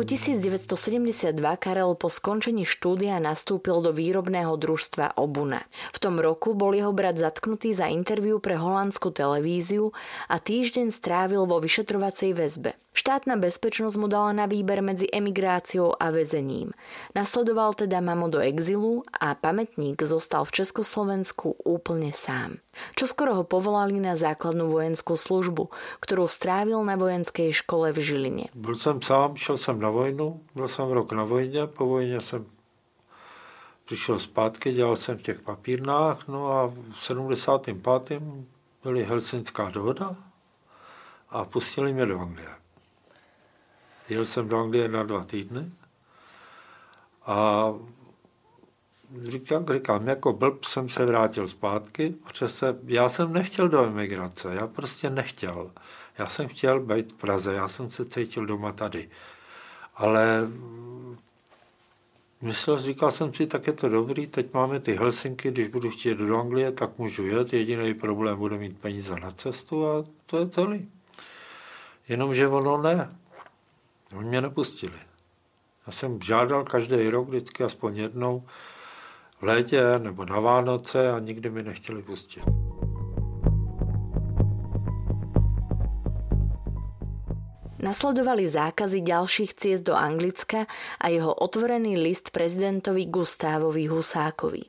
roku 0.05 0.21
1972 0.21 1.33
Karel 1.57 1.97
po 1.97 2.13
skončení 2.13 2.61
štúdia 2.61 3.17
nastúpil 3.17 3.81
do 3.81 3.89
výrobného 3.89 4.53
družstva 4.53 5.17
Obuna. 5.17 5.65
V 5.89 5.97
tom 5.97 6.21
roku 6.21 6.53
bol 6.53 6.77
jeho 6.77 6.93
brat 6.93 7.17
zatknutý 7.17 7.73
za 7.73 7.89
interviu 7.89 8.37
pre 8.37 8.53
holandskú 8.53 9.09
televíziu 9.09 9.97
a 10.29 10.37
týždeň 10.37 10.93
strávil 10.93 11.49
vo 11.49 11.57
vyšetrovacej 11.57 12.37
väzbe. 12.37 12.84
Štátna 12.95 13.35
bezpečnosť 13.35 13.99
mu 13.99 14.07
dala 14.07 14.31
na 14.31 14.47
výber 14.47 14.79
medzi 14.79 15.03
emigráciou 15.11 15.99
a 15.99 16.15
väzením. 16.15 16.71
Nasledoval 17.11 17.75
teda 17.75 17.99
mamo 17.99 18.31
do 18.31 18.39
exilu 18.39 19.03
a 19.11 19.35
pamätník 19.35 19.99
zostal 19.99 20.47
v 20.47 20.63
Československu 20.63 21.59
úplne 21.67 22.15
sám. 22.15 22.63
Čo 22.95 23.03
skoro 23.03 23.35
ho 23.35 23.43
povolali 23.43 23.99
na 23.99 24.15
základnú 24.15 24.71
vojenskú 24.71 25.19
službu, 25.19 25.67
ktorú 25.99 26.31
strávil 26.31 26.79
na 26.87 26.95
vojenskej 26.95 27.51
škole 27.51 27.91
v 27.91 27.99
Žiline. 27.99 28.45
Byl 28.55 28.75
jsem 28.75 29.01
sám, 29.01 29.35
šel 29.35 29.57
jsem 29.57 29.79
na 29.79 29.89
vojnu, 29.89 30.39
byl 30.55 30.67
jsem 30.67 30.87
rok 30.87 31.11
na 31.11 31.23
vojně, 31.23 31.67
po 31.67 31.85
vojně 31.85 32.21
jsem 32.21 32.45
přišel 33.85 34.19
zpátky, 34.19 34.73
dělal 34.73 34.95
jsem 34.95 35.17
v 35.17 35.21
těch 35.21 35.41
papírnách, 35.41 36.27
no 36.27 36.51
a 36.51 36.65
v 36.67 37.05
75. 37.05 38.23
byly 38.83 39.03
Helsinská 39.03 39.69
dohoda 39.69 40.15
a 41.29 41.45
pustili 41.45 41.93
mě 41.93 42.05
do 42.05 42.19
Anglie. 42.19 42.64
Jel 44.09 44.25
jsem 44.25 44.47
do 44.47 44.59
Anglie 44.59 44.87
na 44.87 45.03
dva 45.03 45.23
týdny 45.23 45.71
a 47.25 47.65
říkám, 49.23 49.65
říkám, 49.73 50.07
jako 50.07 50.33
blb 50.33 50.63
jsem 50.63 50.89
se 50.89 51.05
vrátil 51.05 51.47
zpátky, 51.47 52.09
protože 52.23 52.49
se, 52.49 52.79
já 52.85 53.09
jsem 53.09 53.33
nechtěl 53.33 53.69
do 53.69 53.85
emigrace, 53.85 54.55
já 54.55 54.67
prostě 54.67 55.09
nechtěl. 55.09 55.71
Já 56.17 56.27
jsem 56.27 56.47
chtěl 56.47 56.79
být 56.79 57.11
v 57.11 57.15
Praze, 57.15 57.53
já 57.53 57.67
jsem 57.67 57.89
se 57.89 58.05
cítil 58.05 58.45
doma 58.45 58.71
tady. 58.71 59.09
Ale 59.95 60.47
myslel, 62.41 62.79
říkal 62.79 63.11
jsem 63.11 63.33
si, 63.33 63.47
tak 63.47 63.67
je 63.67 63.73
to 63.73 63.89
dobrý, 63.89 64.27
teď 64.27 64.53
máme 64.53 64.79
ty 64.79 64.93
Helsinky, 64.93 65.51
když 65.51 65.67
budu 65.67 65.89
chtít 65.89 66.17
do 66.17 66.39
Anglie, 66.39 66.71
tak 66.71 66.97
můžu 66.97 67.25
jet, 67.25 67.53
jediný 67.53 67.93
problém, 67.93 68.37
budu 68.37 68.59
mít 68.59 68.79
peníze 68.79 69.15
na 69.15 69.31
cestu 69.31 69.87
a 69.87 70.03
to 70.29 70.37
je 70.37 70.49
celý. 70.49 70.89
Jenomže 72.07 72.47
ono 72.47 72.81
ne. 72.81 73.15
Oni 74.13 74.29
mě 74.29 74.41
nepustili. 74.41 74.99
Já 75.87 75.93
jsem 75.93 76.21
žádal 76.21 76.63
každý 76.63 77.09
rok 77.09 77.27
vždycky 77.27 77.63
aspoň 77.63 77.97
jednou 77.97 78.43
v 79.39 79.43
létě 79.43 79.99
nebo 79.99 80.25
na 80.25 80.39
Vánoce 80.39 81.11
a 81.11 81.19
nikdy 81.19 81.49
mi 81.49 81.63
nechtěli 81.63 82.01
pustit. 82.01 82.43
Nasledovali 87.85 88.49
zákazy 88.49 89.01
ďalších 89.01 89.53
ciest 89.53 89.85
do 89.85 89.93
Anglicka 89.93 90.65
a 91.01 91.07
jeho 91.07 91.33
otvorený 91.33 92.01
list 92.01 92.33
prezidentovi 92.33 93.05
Gustávovi 93.05 93.85
Husákovi. 93.85 94.61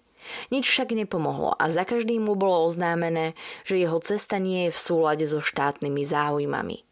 Nič 0.52 0.68
však 0.68 0.92
nepomohlo 0.92 1.56
a 1.56 1.70
za 1.72 1.88
každým 1.88 2.28
mu 2.28 2.36
bolo 2.36 2.66
oznámené, 2.68 3.32
že 3.64 3.80
jeho 3.80 3.96
cesta 4.04 4.36
nie 4.36 4.68
je 4.68 4.74
v 4.74 4.78
súlade 4.78 5.24
so 5.24 5.40
štátnymi 5.40 6.02
záujmami. 6.04 6.85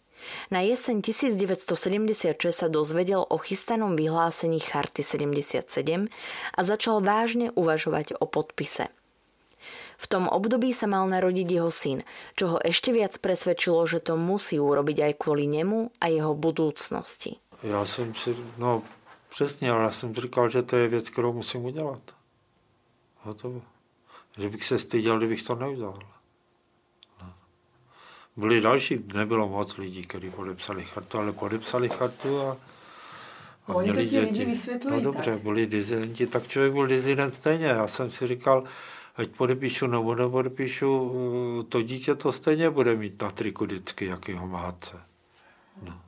Na 0.51 0.61
jeseň 0.61 1.03
1976 1.03 2.53
sa 2.53 2.69
dozvedel 2.69 3.25
o 3.25 3.37
chystanom 3.39 3.97
vyhlásení 3.97 4.61
Charty 4.61 5.03
77 5.03 6.09
a 6.55 6.61
začal 6.61 7.01
vážne 7.01 7.51
uvažovať 7.55 8.19
o 8.21 8.27
podpise. 8.29 8.89
V 9.97 10.07
tom 10.11 10.29
období 10.29 10.75
sa 10.77 10.85
mal 10.85 11.09
narodiť 11.09 11.49
jeho 11.49 11.71
syn, 11.73 12.05
čo 12.37 12.57
ho 12.57 12.59
ešte 12.61 12.93
viac 12.93 13.17
presvedčilo, 13.17 13.87
že 13.89 14.05
to 14.05 14.21
musí 14.21 14.61
urobiť 14.61 14.99
aj 15.01 15.13
kvôli 15.17 15.49
nemu 15.49 15.89
a 16.03 16.13
jeho 16.13 16.35
budúcnosti. 16.35 17.41
Já 17.63 17.85
jsem 17.87 18.15
si, 18.15 18.37
no 18.59 18.83
přesně, 19.31 19.71
ale 19.71 19.83
já 19.83 19.91
jsem 19.91 20.15
říkal, 20.15 20.49
že 20.49 20.63
to 20.63 20.77
je 20.77 20.89
věc, 20.89 21.11
kterou 21.11 21.33
musím 21.33 21.65
udělat. 21.65 22.03
Hotovo. 23.23 23.63
Že 24.39 24.49
bych 24.49 24.65
se 24.65 24.79
styděl, 24.79 25.19
kdybych 25.19 25.43
to 25.43 25.55
neudělal. 25.55 25.99
No. 28.37 28.41
Byli 28.43 28.61
další, 28.61 29.05
nebylo 29.15 29.49
moc 29.49 29.77
lidí, 29.77 30.03
kteří 30.03 30.31
podepsali 30.31 30.85
chartu, 30.85 31.19
ale 31.19 31.33
podepsali 31.33 31.89
chartu 31.89 32.41
a, 32.41 32.57
a 33.67 33.75
Oni 33.75 33.93
měli 33.93 34.05
to 34.05 34.11
ti 34.11 34.21
lidi 34.21 34.45
vysvětlují 34.45 34.97
No 34.97 35.03
dobře, 35.03 35.31
tak. 35.31 35.43
byli 35.43 35.67
dizidenti, 35.67 36.27
tak 36.27 36.49
člověk 36.49 36.73
byl 36.73 36.87
dizident 36.87 37.35
stejně. 37.35 37.67
Já 37.67 37.87
jsem 37.87 38.11
si 38.11 38.27
říkal, 38.27 38.65
ať 39.17 39.29
podepíšu 39.29 39.87
nebo 39.87 40.15
nepodepíšu, 40.15 41.67
to 41.69 41.83
dítě 41.83 42.15
to 42.15 42.33
stejně 42.33 42.71
bude 42.71 42.97
mít 42.97 43.23
na 43.23 43.31
triku 43.31 43.65
vždycky, 43.65 44.07
jak 44.07 44.29
jeho 44.29 44.47
mátce. 44.49 45.01
No. 45.83 46.01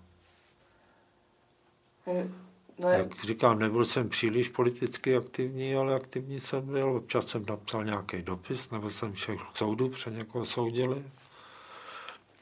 No 2.78 2.88
jak... 2.88 2.98
jak 2.98 3.24
říkám, 3.24 3.58
nebyl 3.58 3.84
jsem 3.84 4.08
příliš 4.08 4.48
politicky 4.48 5.16
aktivní, 5.16 5.74
ale 5.74 5.94
aktivní 5.94 6.40
jsem 6.40 6.66
byl. 6.66 6.88
Občas 6.92 7.26
jsem 7.26 7.44
napsal 7.48 7.84
nějaký 7.84 8.22
dopis, 8.22 8.70
nebo 8.70 8.90
jsem 8.90 9.14
šel 9.14 9.36
k 9.36 9.56
soudu, 9.56 9.88
pře 9.88 10.10
někoho 10.10 10.46
soudili. 10.46 11.02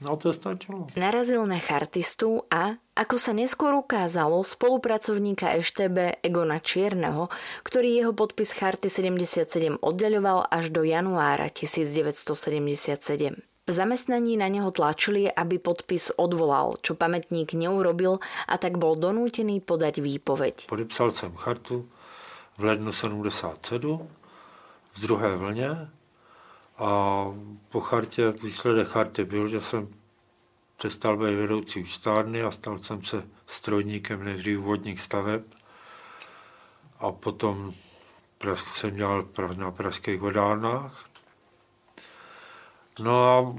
No 0.04 0.20
to 0.20 0.36
stačilo. 0.36 0.92
Narazil 1.00 1.40
na 1.48 1.56
chartistu 1.56 2.44
a, 2.52 2.76
ako 2.92 3.16
sa 3.16 3.32
neskôr 3.32 3.72
ukázalo, 3.72 4.44
spolupracovníka 4.44 5.56
EŠTB 5.56 6.20
Egona 6.20 6.60
Čierneho, 6.60 7.32
ktorý 7.64 8.04
jeho 8.04 8.12
podpis 8.12 8.52
Charty 8.52 8.92
77 8.92 9.80
oddeľoval 9.80 10.52
až 10.52 10.68
do 10.68 10.84
januára 10.84 11.48
1977. 11.48 13.40
V 13.64 13.72
zamestnaní 13.72 14.36
na 14.36 14.52
neho 14.52 14.68
tlačili, 14.68 15.24
aby 15.24 15.56
podpis 15.56 16.12
odvolal, 16.20 16.76
čo 16.84 16.92
pamätník 16.92 17.56
neurobil 17.56 18.20
a 18.44 18.60
tak 18.60 18.76
bol 18.76 18.92
donútený 18.92 19.64
podať 19.64 20.04
výpoveď. 20.04 20.68
Podepsal 20.68 21.10
jsem 21.10 21.32
chartu 21.32 21.88
v 22.60 22.62
lednu 22.64 22.92
77 22.92 24.08
v 24.94 25.00
druhé 25.00 25.36
vlně 25.36 25.88
a 26.78 27.24
po 27.68 27.80
chartě, 27.80 28.34
výsledek 28.42 28.88
charty 28.88 29.24
byl, 29.24 29.48
že 29.48 29.60
jsem 29.60 29.88
přestal 30.76 31.16
být 31.16 31.34
vedoucí 31.34 31.82
účtárny 31.82 32.42
a 32.42 32.50
stal 32.50 32.78
jsem 32.78 33.04
se 33.04 33.28
strojníkem 33.46 34.24
nejdřív 34.24 34.58
vodních 34.58 35.00
staveb 35.00 35.42
a 36.98 37.12
potom 37.12 37.74
jsem 38.56 38.96
dělal 38.96 39.28
na 39.56 39.70
pražských 39.70 40.20
vodárnách 40.20 41.04
No 42.98 43.28
a 43.28 43.54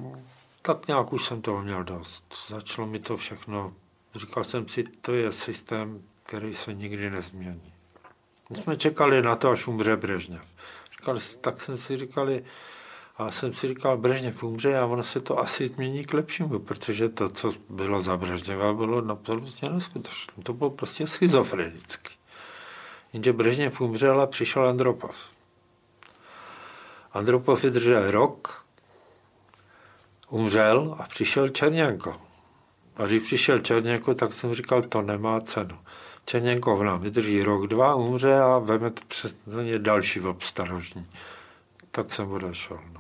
tak 0.62 0.88
nějak 0.88 1.14
už 1.14 1.26
jsem 1.26 1.42
toho 1.42 1.62
měl 1.62 1.84
dost. 1.84 2.24
Začalo 2.48 2.88
mi 2.88 3.00
to 3.00 3.18
všechno, 3.18 3.74
říkal 4.16 4.44
jsem 4.44 4.68
si, 4.68 4.84
to 4.84 5.14
je 5.14 5.32
systém, 5.32 6.04
který 6.24 6.54
se 6.54 6.74
nikdy 6.74 7.10
nezmění. 7.10 7.74
My 8.50 8.56
jsme 8.56 8.78
čekali 8.78 9.22
na 9.22 9.36
to, 9.36 9.50
až 9.50 9.68
umře 9.68 9.98
Brežněv. 9.98 10.42
Říkali, 10.92 11.20
tak 11.42 11.62
jsem 11.62 11.78
si 11.78 11.98
říkali, 11.98 12.44
a 13.18 13.32
jsem 13.32 13.54
si 13.54 13.68
říkal, 13.68 13.98
Brežněv 13.98 14.44
umře 14.44 14.78
a 14.78 14.86
ono 14.86 15.04
se 15.04 15.20
to 15.20 15.40
asi 15.40 15.68
změní 15.68 16.06
k 16.06 16.14
lepšímu, 16.14 16.60
protože 16.60 17.10
to, 17.10 17.30
co 17.30 17.54
bylo 17.70 18.02
za 18.02 18.18
Brežněva, 18.18 18.74
bylo 18.74 19.12
absolutně 19.12 19.70
neskutečné. 19.70 20.44
To 20.44 20.54
bylo 20.54 20.70
prostě 20.70 21.08
schizofrenické. 21.08 22.10
Jenže 23.14 23.34
Brežněv 23.34 23.82
umřel 23.82 24.22
a 24.22 24.28
přišel 24.28 24.68
Andropov. 24.68 25.30
Andropov 27.14 27.64
vydržel 27.64 28.12
rok, 28.12 28.66
umřel 30.30 30.96
a 31.00 31.04
přišel 31.04 31.50
Černěnko. 31.50 32.22
A 32.96 33.06
když 33.06 33.24
přišel 33.24 33.60
Černěnko, 33.60 34.16
tak 34.16 34.34
jsem 34.34 34.54
říkal, 34.54 34.82
to 34.82 35.02
nemá 35.02 35.42
cenu. 35.42 35.80
Černěnko 36.26 36.84
nám 36.84 37.02
vydrží 37.02 37.44
rok, 37.44 37.68
dva, 37.68 37.96
umře 37.96 38.40
a 38.40 38.60
veme 38.60 38.92
to 38.92 39.02
přes 39.08 39.36
ně 39.64 39.80
další 39.80 40.22
obstarožní. 40.22 41.08
Tak 41.92 42.14
jsem 42.14 42.32
odešel. 42.32 42.95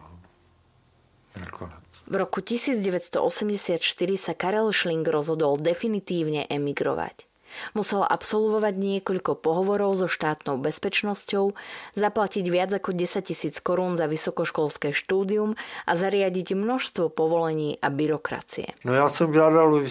Nakonec. 1.39 1.83
V 2.05 2.15
roku 2.21 2.37
1984 2.45 3.81
sa 4.13 4.33
Karel 4.37 4.69
Schling 4.69 5.01
rozhodol 5.09 5.57
definitívne 5.57 6.45
emigrovať. 6.45 7.25
Musel 7.71 8.03
absolvovať 8.03 8.75
niekoľko 8.75 9.39
pohovorov 9.39 9.95
so 9.95 10.11
štátnou 10.11 10.59
bezpečnosťou, 10.59 11.55
zaplatiť 11.95 12.45
viac 12.51 12.75
ako 12.75 12.91
10 12.91 13.25
tisíc 13.25 13.63
korún 13.63 13.95
za 13.95 14.11
vysokoškolské 14.11 14.91
štúdium 14.91 15.55
a 15.87 15.91
zariadiť 15.95 16.51
množstvo 16.51 17.09
povolení 17.09 17.79
a 17.79 17.87
byrokracie. 17.87 18.75
No 18.83 18.91
ja 18.91 19.07
som 19.07 19.31
žádal 19.31 19.81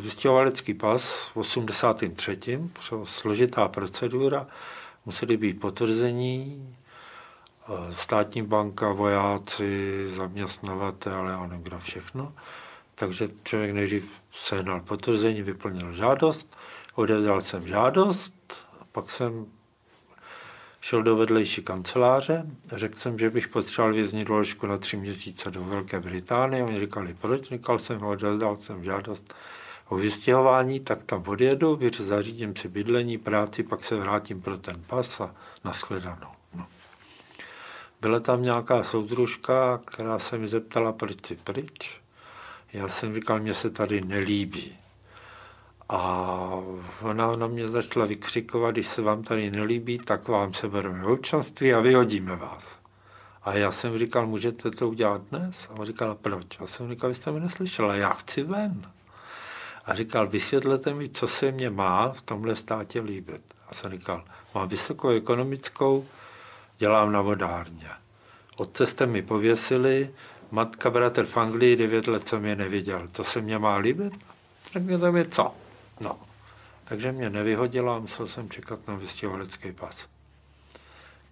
vystěhovalecký 0.00 0.78
pas 0.78 1.02
v 1.34 1.42
83. 1.42 2.14
Složitá 3.04 3.66
procedura, 3.68 4.46
museli 5.02 5.36
být 5.36 5.60
potvrzení, 5.60 6.62
státní 7.90 8.42
banka, 8.42 8.92
vojáci, 8.92 10.04
zaměstnavatele 10.08 11.34
a 11.34 11.50
kdo 11.62 11.78
všechno. 11.78 12.32
Takže 12.94 13.28
člověk 13.44 13.72
nejdřív 13.72 14.22
sehnal 14.32 14.80
potvrzení, 14.80 15.42
vyplnil 15.42 15.92
žádost, 15.92 16.56
odevzdal 16.94 17.40
jsem 17.40 17.68
žádost, 17.68 18.34
pak 18.92 19.10
jsem 19.10 19.46
šel 20.80 21.02
do 21.02 21.16
vedlejší 21.16 21.62
kanceláře, 21.62 22.46
řekl 22.66 22.98
jsem, 22.98 23.18
že 23.18 23.30
bych 23.30 23.48
potřeboval 23.48 23.94
věznit 23.94 24.28
doložku 24.28 24.66
na 24.66 24.78
tři 24.78 24.96
měsíce 24.96 25.50
do 25.50 25.64
Velké 25.64 26.00
Británie. 26.00 26.64
Oni 26.64 26.80
říkali, 26.80 27.14
proč? 27.20 27.48
Říkal 27.48 27.78
jsem, 27.78 28.02
odevzdal 28.02 28.56
jsem 28.56 28.84
žádost 28.84 29.34
o 29.88 29.96
vystěhování, 29.96 30.80
tak 30.80 31.02
tam 31.02 31.22
odjedu, 31.26 31.78
zařídím 31.98 32.56
si 32.56 32.68
bydlení, 32.68 33.18
práci, 33.18 33.62
pak 33.62 33.84
se 33.84 33.96
vrátím 33.96 34.42
pro 34.42 34.58
ten 34.58 34.82
pas 34.86 35.20
a 35.20 35.34
nashledanou. 35.64 36.41
Byla 38.02 38.20
tam 38.20 38.42
nějaká 38.42 38.84
soudružka, 38.84 39.80
která 39.84 40.18
se 40.18 40.38
mi 40.38 40.48
zeptala, 40.48 40.92
proč 40.92 41.26
jsi 41.26 41.36
pryč. 41.36 42.00
Já 42.72 42.88
jsem 42.88 43.14
říkal, 43.14 43.40
mně 43.40 43.54
se 43.54 43.70
tady 43.70 44.00
nelíbí. 44.00 44.78
A 45.88 46.28
ona 47.02 47.36
na 47.36 47.46
mě 47.46 47.68
začala 47.68 48.06
vykřikovat, 48.06 48.74
když 48.74 48.86
se 48.86 49.02
vám 49.02 49.22
tady 49.22 49.50
nelíbí, 49.50 49.98
tak 49.98 50.28
vám 50.28 50.54
sebereme 50.54 51.04
občanství 51.04 51.74
a 51.74 51.80
vyhodíme 51.80 52.36
vás. 52.36 52.64
A 53.42 53.54
já 53.54 53.72
jsem 53.72 53.98
říkal, 53.98 54.26
můžete 54.26 54.70
to 54.70 54.88
udělat 54.88 55.22
dnes? 55.30 55.68
A 55.70 55.74
on 55.74 55.86
říkal, 55.86 56.14
proč? 56.14 56.60
A 56.60 56.66
jsem 56.66 56.90
říkal, 56.90 57.08
vy 57.08 57.14
jste 57.14 57.32
mi 57.32 57.40
neslyšela, 57.40 57.94
já 57.94 58.10
chci 58.10 58.42
ven. 58.42 58.82
A 59.84 59.94
říkal, 59.94 60.26
vysvětlete 60.26 60.94
mi, 60.94 61.08
co 61.08 61.28
se 61.28 61.52
mě 61.52 61.70
má 61.70 62.12
v 62.12 62.20
tomhle 62.22 62.56
státě 62.56 63.00
líbit. 63.00 63.42
A 63.68 63.74
jsem 63.74 63.92
říkal, 63.92 64.24
mám 64.54 64.68
vysokou 64.68 65.08
ekonomickou, 65.08 66.06
dělám 66.82 67.12
na 67.12 67.22
vodárně. 67.22 67.90
Otce 68.56 68.86
jste 68.86 69.06
mi 69.06 69.22
pověsili, 69.22 70.10
matka, 70.50 70.90
bratr 70.90 71.26
v 71.26 71.36
Anglii, 71.36 71.76
devět 71.76 72.06
let 72.06 72.28
jsem 72.28 72.44
je 72.44 72.56
neviděl. 72.56 73.08
To 73.08 73.24
se 73.24 73.40
mě 73.40 73.58
má 73.58 73.76
líbit? 73.76 74.12
Řekněte 74.72 75.10
mi 75.10 75.28
co? 75.28 75.54
No. 76.00 76.18
Takže 76.84 77.12
mě 77.12 77.30
nevyhodila 77.30 77.96
a 77.96 77.98
musel 77.98 78.26
jsem 78.26 78.50
čekat 78.50 78.88
na 78.88 78.94
vystěhovalecký 78.94 79.72
pas, 79.72 80.08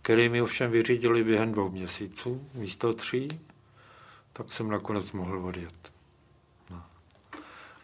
který 0.03 0.29
mi 0.29 0.43
ovšem 0.43 0.71
vyřídili 0.71 1.25
během 1.25 1.53
dvou 1.53 1.71
měsíců, 1.71 2.49
místo 2.55 2.95
tří, 2.95 3.29
tak 4.33 4.53
jsem 4.53 4.69
nakonec 4.69 5.13
mohl 5.13 5.47
odjet. 5.47 5.93
No. 6.71 6.83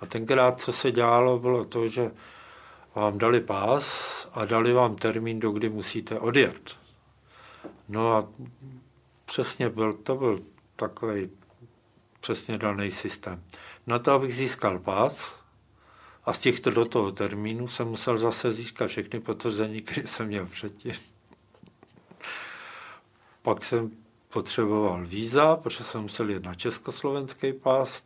A 0.01 0.07
tenkrát, 0.07 0.61
co 0.61 0.73
se 0.73 0.93
dělalo, 0.93 1.39
bylo 1.39 1.65
to, 1.65 1.89
že 1.89 2.11
vám 2.95 3.19
dali 3.19 3.41
pás 3.41 3.87
a 4.33 4.45
dali 4.45 4.73
vám 4.73 4.97
termín, 4.97 5.41
do 5.41 5.51
kdy 5.51 5.69
musíte 5.69 6.19
odjet. 6.19 6.86
No 7.89 8.13
a 8.13 8.29
přesně 9.25 9.69
byl, 9.71 9.93
to 9.93 10.17
byl 10.17 10.43
takový 10.77 11.31
přesně 12.21 12.59
daný 12.59 12.91
systém. 12.91 13.45
Na 13.87 13.99
to, 13.99 14.13
abych 14.13 14.37
získal 14.37 14.79
pás, 14.79 15.47
a 16.25 16.33
z 16.33 16.39
těchto 16.39 16.71
do 16.71 16.85
toho 16.85 17.13
termínu 17.13 17.69
jsem 17.69 17.89
musel 17.89 18.19
zase 18.19 18.53
získat 18.53 18.87
všechny 18.87 19.21
potvrzení, 19.21 19.81
které 19.81 20.07
jsem 20.07 20.27
měl 20.27 20.47
předtím. 20.47 20.93
Pak 23.43 23.65
jsem 23.65 23.91
potřeboval 24.29 25.07
víza, 25.07 25.57
protože 25.57 25.85
jsem 25.85 26.03
musel 26.03 26.31
jet 26.31 26.43
na 26.45 26.55
československý 26.55 27.53
pás. 27.53 28.03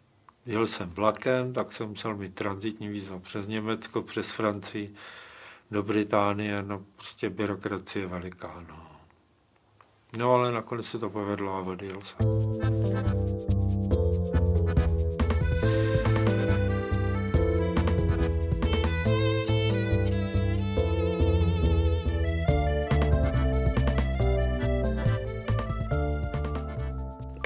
Jel 0.46 0.66
jsem 0.66 0.90
vlakem, 0.90 1.52
tak 1.52 1.72
jsem 1.72 1.88
musel 1.88 2.16
mít 2.16 2.34
transitní 2.34 2.88
víza 2.88 3.18
přes 3.18 3.46
Německo, 3.46 4.02
přes 4.02 4.30
Francii, 4.30 4.94
do 5.70 5.82
Británie, 5.82 6.62
no 6.62 6.84
prostě 6.96 7.30
byrokracie 7.30 8.06
veliká, 8.06 8.64
no. 8.68 8.89
No 10.18 10.34
ale 10.34 10.52
nakonec 10.52 10.86
se 10.86 10.98
to 10.98 11.10
povedlo 11.10 11.52
a 11.52 11.60
odjel 11.60 12.02
jsem. 12.02 12.16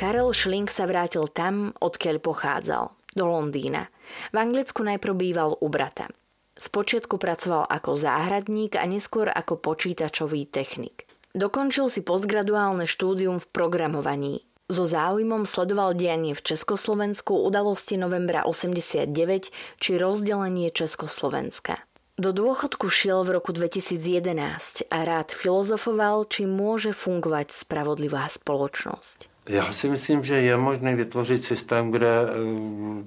Karel 0.05 0.37
Schling 0.37 0.69
sa 0.69 0.85
vrátil 0.85 1.25
tam, 1.33 1.73
odkiaľ 1.81 2.21
pochádzal, 2.21 2.93
do 3.17 3.25
Londýna. 3.25 3.89
V 4.33 4.37
Anglicku 4.37 4.85
najprv 4.85 5.17
býval 5.17 5.57
u 5.57 5.69
brata. 5.73 6.13
Spočiatku 6.61 7.17
pracoval 7.17 7.65
ako 7.73 7.97
záhradník 7.97 8.77
a 8.77 8.85
neskôr 8.85 9.33
ako 9.33 9.65
počítačový 9.65 10.45
technik. 10.53 11.14
Dokončil 11.35 11.91
si 11.91 11.99
postgraduálne 12.07 12.87
štúdium 12.87 13.43
v 13.43 13.47
programovaní. 13.51 14.47
So 14.71 14.87
záujmom 14.87 15.43
sledoval 15.45 15.99
dianie 15.99 16.31
v 16.31 16.41
Československu 16.41 17.35
udalosti 17.35 17.99
novembra 17.99 18.47
89 18.47 19.51
či 19.83 19.91
rozdelenie 19.99 20.71
Československa. 20.71 21.83
Do 22.15 22.31
dôchodku 22.31 22.87
šiel 22.87 23.27
v 23.27 23.43
roku 23.43 23.51
2011 23.51 24.87
a 24.87 24.99
rád 25.03 25.35
filozofoval, 25.35 26.31
či 26.31 26.47
môže 26.47 26.95
fungovať 26.95 27.51
spravodlivá 27.51 28.31
spoločnosť. 28.31 29.35
Já 29.51 29.73
si 29.73 29.89
myslím, 29.89 30.25
že 30.25 30.35
je 30.35 30.57
možné 30.57 30.97
vytvořit 30.97 31.45
systém, 31.45 31.91
kde 31.91 32.09
eh, 32.09 33.05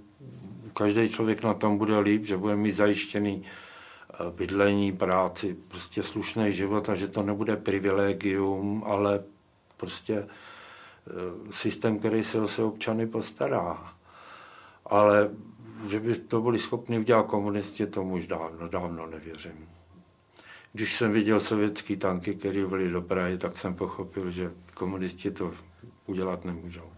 každý 0.74 1.10
člověk 1.10 1.44
na 1.44 1.54
tom 1.54 1.78
bude 1.78 2.00
líp, 2.00 2.26
že 2.26 2.38
bude 2.38 2.56
mít 2.56 2.72
zajištěný 2.72 3.44
bydlení, 4.32 4.91
práci, 4.91 5.57
prostě 5.68 6.03
slušný 6.03 6.53
život 6.53 6.89
a 6.89 6.95
že 6.95 7.07
to 7.07 7.24
nebude 7.24 7.57
privilegium, 7.57 8.84
ale 8.88 9.24
prostě 9.78 10.15
eh, 10.18 11.11
systém, 11.51 11.99
který 11.99 12.24
se 12.24 12.41
o 12.41 12.47
se 12.47 12.63
občany 12.63 13.07
postará. 13.07 13.93
Ale 14.86 15.30
že 15.88 15.99
by 15.99 16.15
to 16.15 16.41
byli 16.41 16.59
schopni 16.59 16.99
udělat 16.99 17.26
komunisti, 17.26 17.88
tomu 17.88 18.13
už 18.13 18.28
dávno, 18.28 18.68
dávno 18.68 19.07
nevěřím. 19.07 19.70
Když 20.74 20.95
jsem 20.95 21.11
viděl 21.11 21.39
sovětský 21.39 21.97
tanky, 21.97 22.36
které 22.36 22.65
byly 22.65 22.89
do 22.89 23.01
Prahy, 23.01 23.38
tak 23.38 23.57
jsem 23.57 23.76
pochopil, 23.76 24.32
že 24.32 24.51
komunisti 24.74 25.32
to 25.32 25.53
udělat 26.05 26.45
nemůžou. 26.45 26.91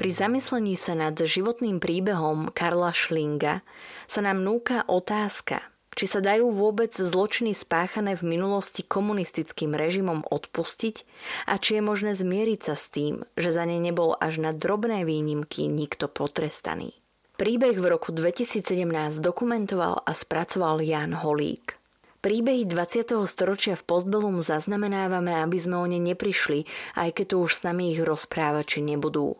Pri 0.00 0.16
zamyslení 0.16 0.80
sa 0.80 0.96
nad 0.96 1.12
životným 1.12 1.76
príbehom 1.76 2.48
Karla 2.56 2.88
Schlinga 2.88 3.60
sa 4.08 4.24
nám 4.24 4.40
núka 4.40 4.80
otázka, 4.88 5.60
či 5.92 6.08
sa 6.08 6.24
dajú 6.24 6.48
vôbec 6.48 6.88
zločiny 6.88 7.52
spáchané 7.52 8.16
v 8.16 8.24
minulosti 8.24 8.80
komunistickým 8.80 9.76
režimom 9.76 10.24
odpustiť 10.24 11.04
a 11.52 11.60
či 11.60 11.76
je 11.76 11.82
možné 11.84 12.16
zmieriť 12.16 12.60
sa 12.64 12.80
s 12.80 12.88
tým, 12.88 13.28
že 13.36 13.52
za 13.52 13.68
ne 13.68 13.76
nebol 13.76 14.16
až 14.16 14.40
na 14.40 14.56
drobné 14.56 15.04
výnimky 15.04 15.68
nikto 15.68 16.08
potrestaný. 16.08 16.96
Príbeh 17.36 17.76
v 17.76 17.92
roku 17.92 18.08
2017 18.16 18.80
dokumentoval 19.20 20.00
a 20.00 20.16
spracoval 20.16 20.80
Jan 20.80 21.12
Holík. 21.12 21.76
Príbehy 22.24 22.64
20. 22.64 23.20
storočia 23.28 23.76
v 23.76 23.84
Postbellum 23.84 24.40
zaznamenávame, 24.40 25.44
aby 25.44 25.60
sme 25.60 25.76
o 25.76 25.84
ne 25.84 26.00
neprišli, 26.00 26.64
aj 26.96 27.20
keď 27.20 27.36
tu 27.36 27.44
už 27.44 27.52
s 27.52 27.64
nami 27.68 27.92
ich 27.92 28.00
rozprávači 28.00 28.80
nebudú 28.80 29.36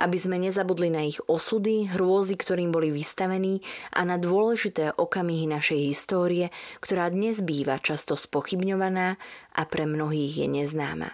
aby 0.00 0.18
sme 0.18 0.38
nezabudli 0.38 0.90
na 0.92 1.02
ich 1.06 1.20
osudy, 1.28 1.86
hrôzy, 1.90 2.36
ktorým 2.36 2.72
boli 2.72 2.90
vystavení 2.90 3.60
a 3.92 4.04
na 4.04 4.18
dôležité 4.18 4.92
okamihy 4.96 5.46
našej 5.48 5.78
histórie, 5.92 6.50
ktorá 6.80 7.10
dnes 7.10 7.40
býva 7.42 7.78
často 7.80 8.16
spochybňovaná 8.16 9.16
a 9.56 9.64
pre 9.68 9.86
mnohých 9.88 10.36
je 10.44 10.48
neznáma. 10.48 11.10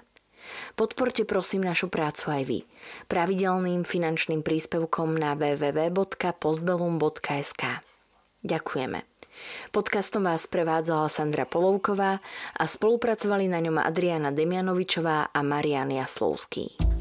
Podporte 0.76 1.24
prosím 1.28 1.62
našu 1.66 1.88
prácu 1.92 2.30
aj 2.32 2.44
vy. 2.48 2.64
Pravidelným 3.10 3.84
finančným 3.84 4.40
príspevkom 4.40 5.18
na 5.18 5.34
www.postbellum.sk 5.36 7.62
Ďakujeme. 8.38 9.02
Podcastom 9.70 10.26
vás 10.26 10.50
prevádzala 10.50 11.06
Sandra 11.06 11.46
Polovková 11.46 12.18
a 12.58 12.64
spolupracovali 12.66 13.46
na 13.46 13.62
ňom 13.62 13.78
Adriana 13.78 14.34
Demianovičová 14.34 15.30
a 15.30 15.40
Marian 15.46 15.94
Jaslovský. 15.94 16.97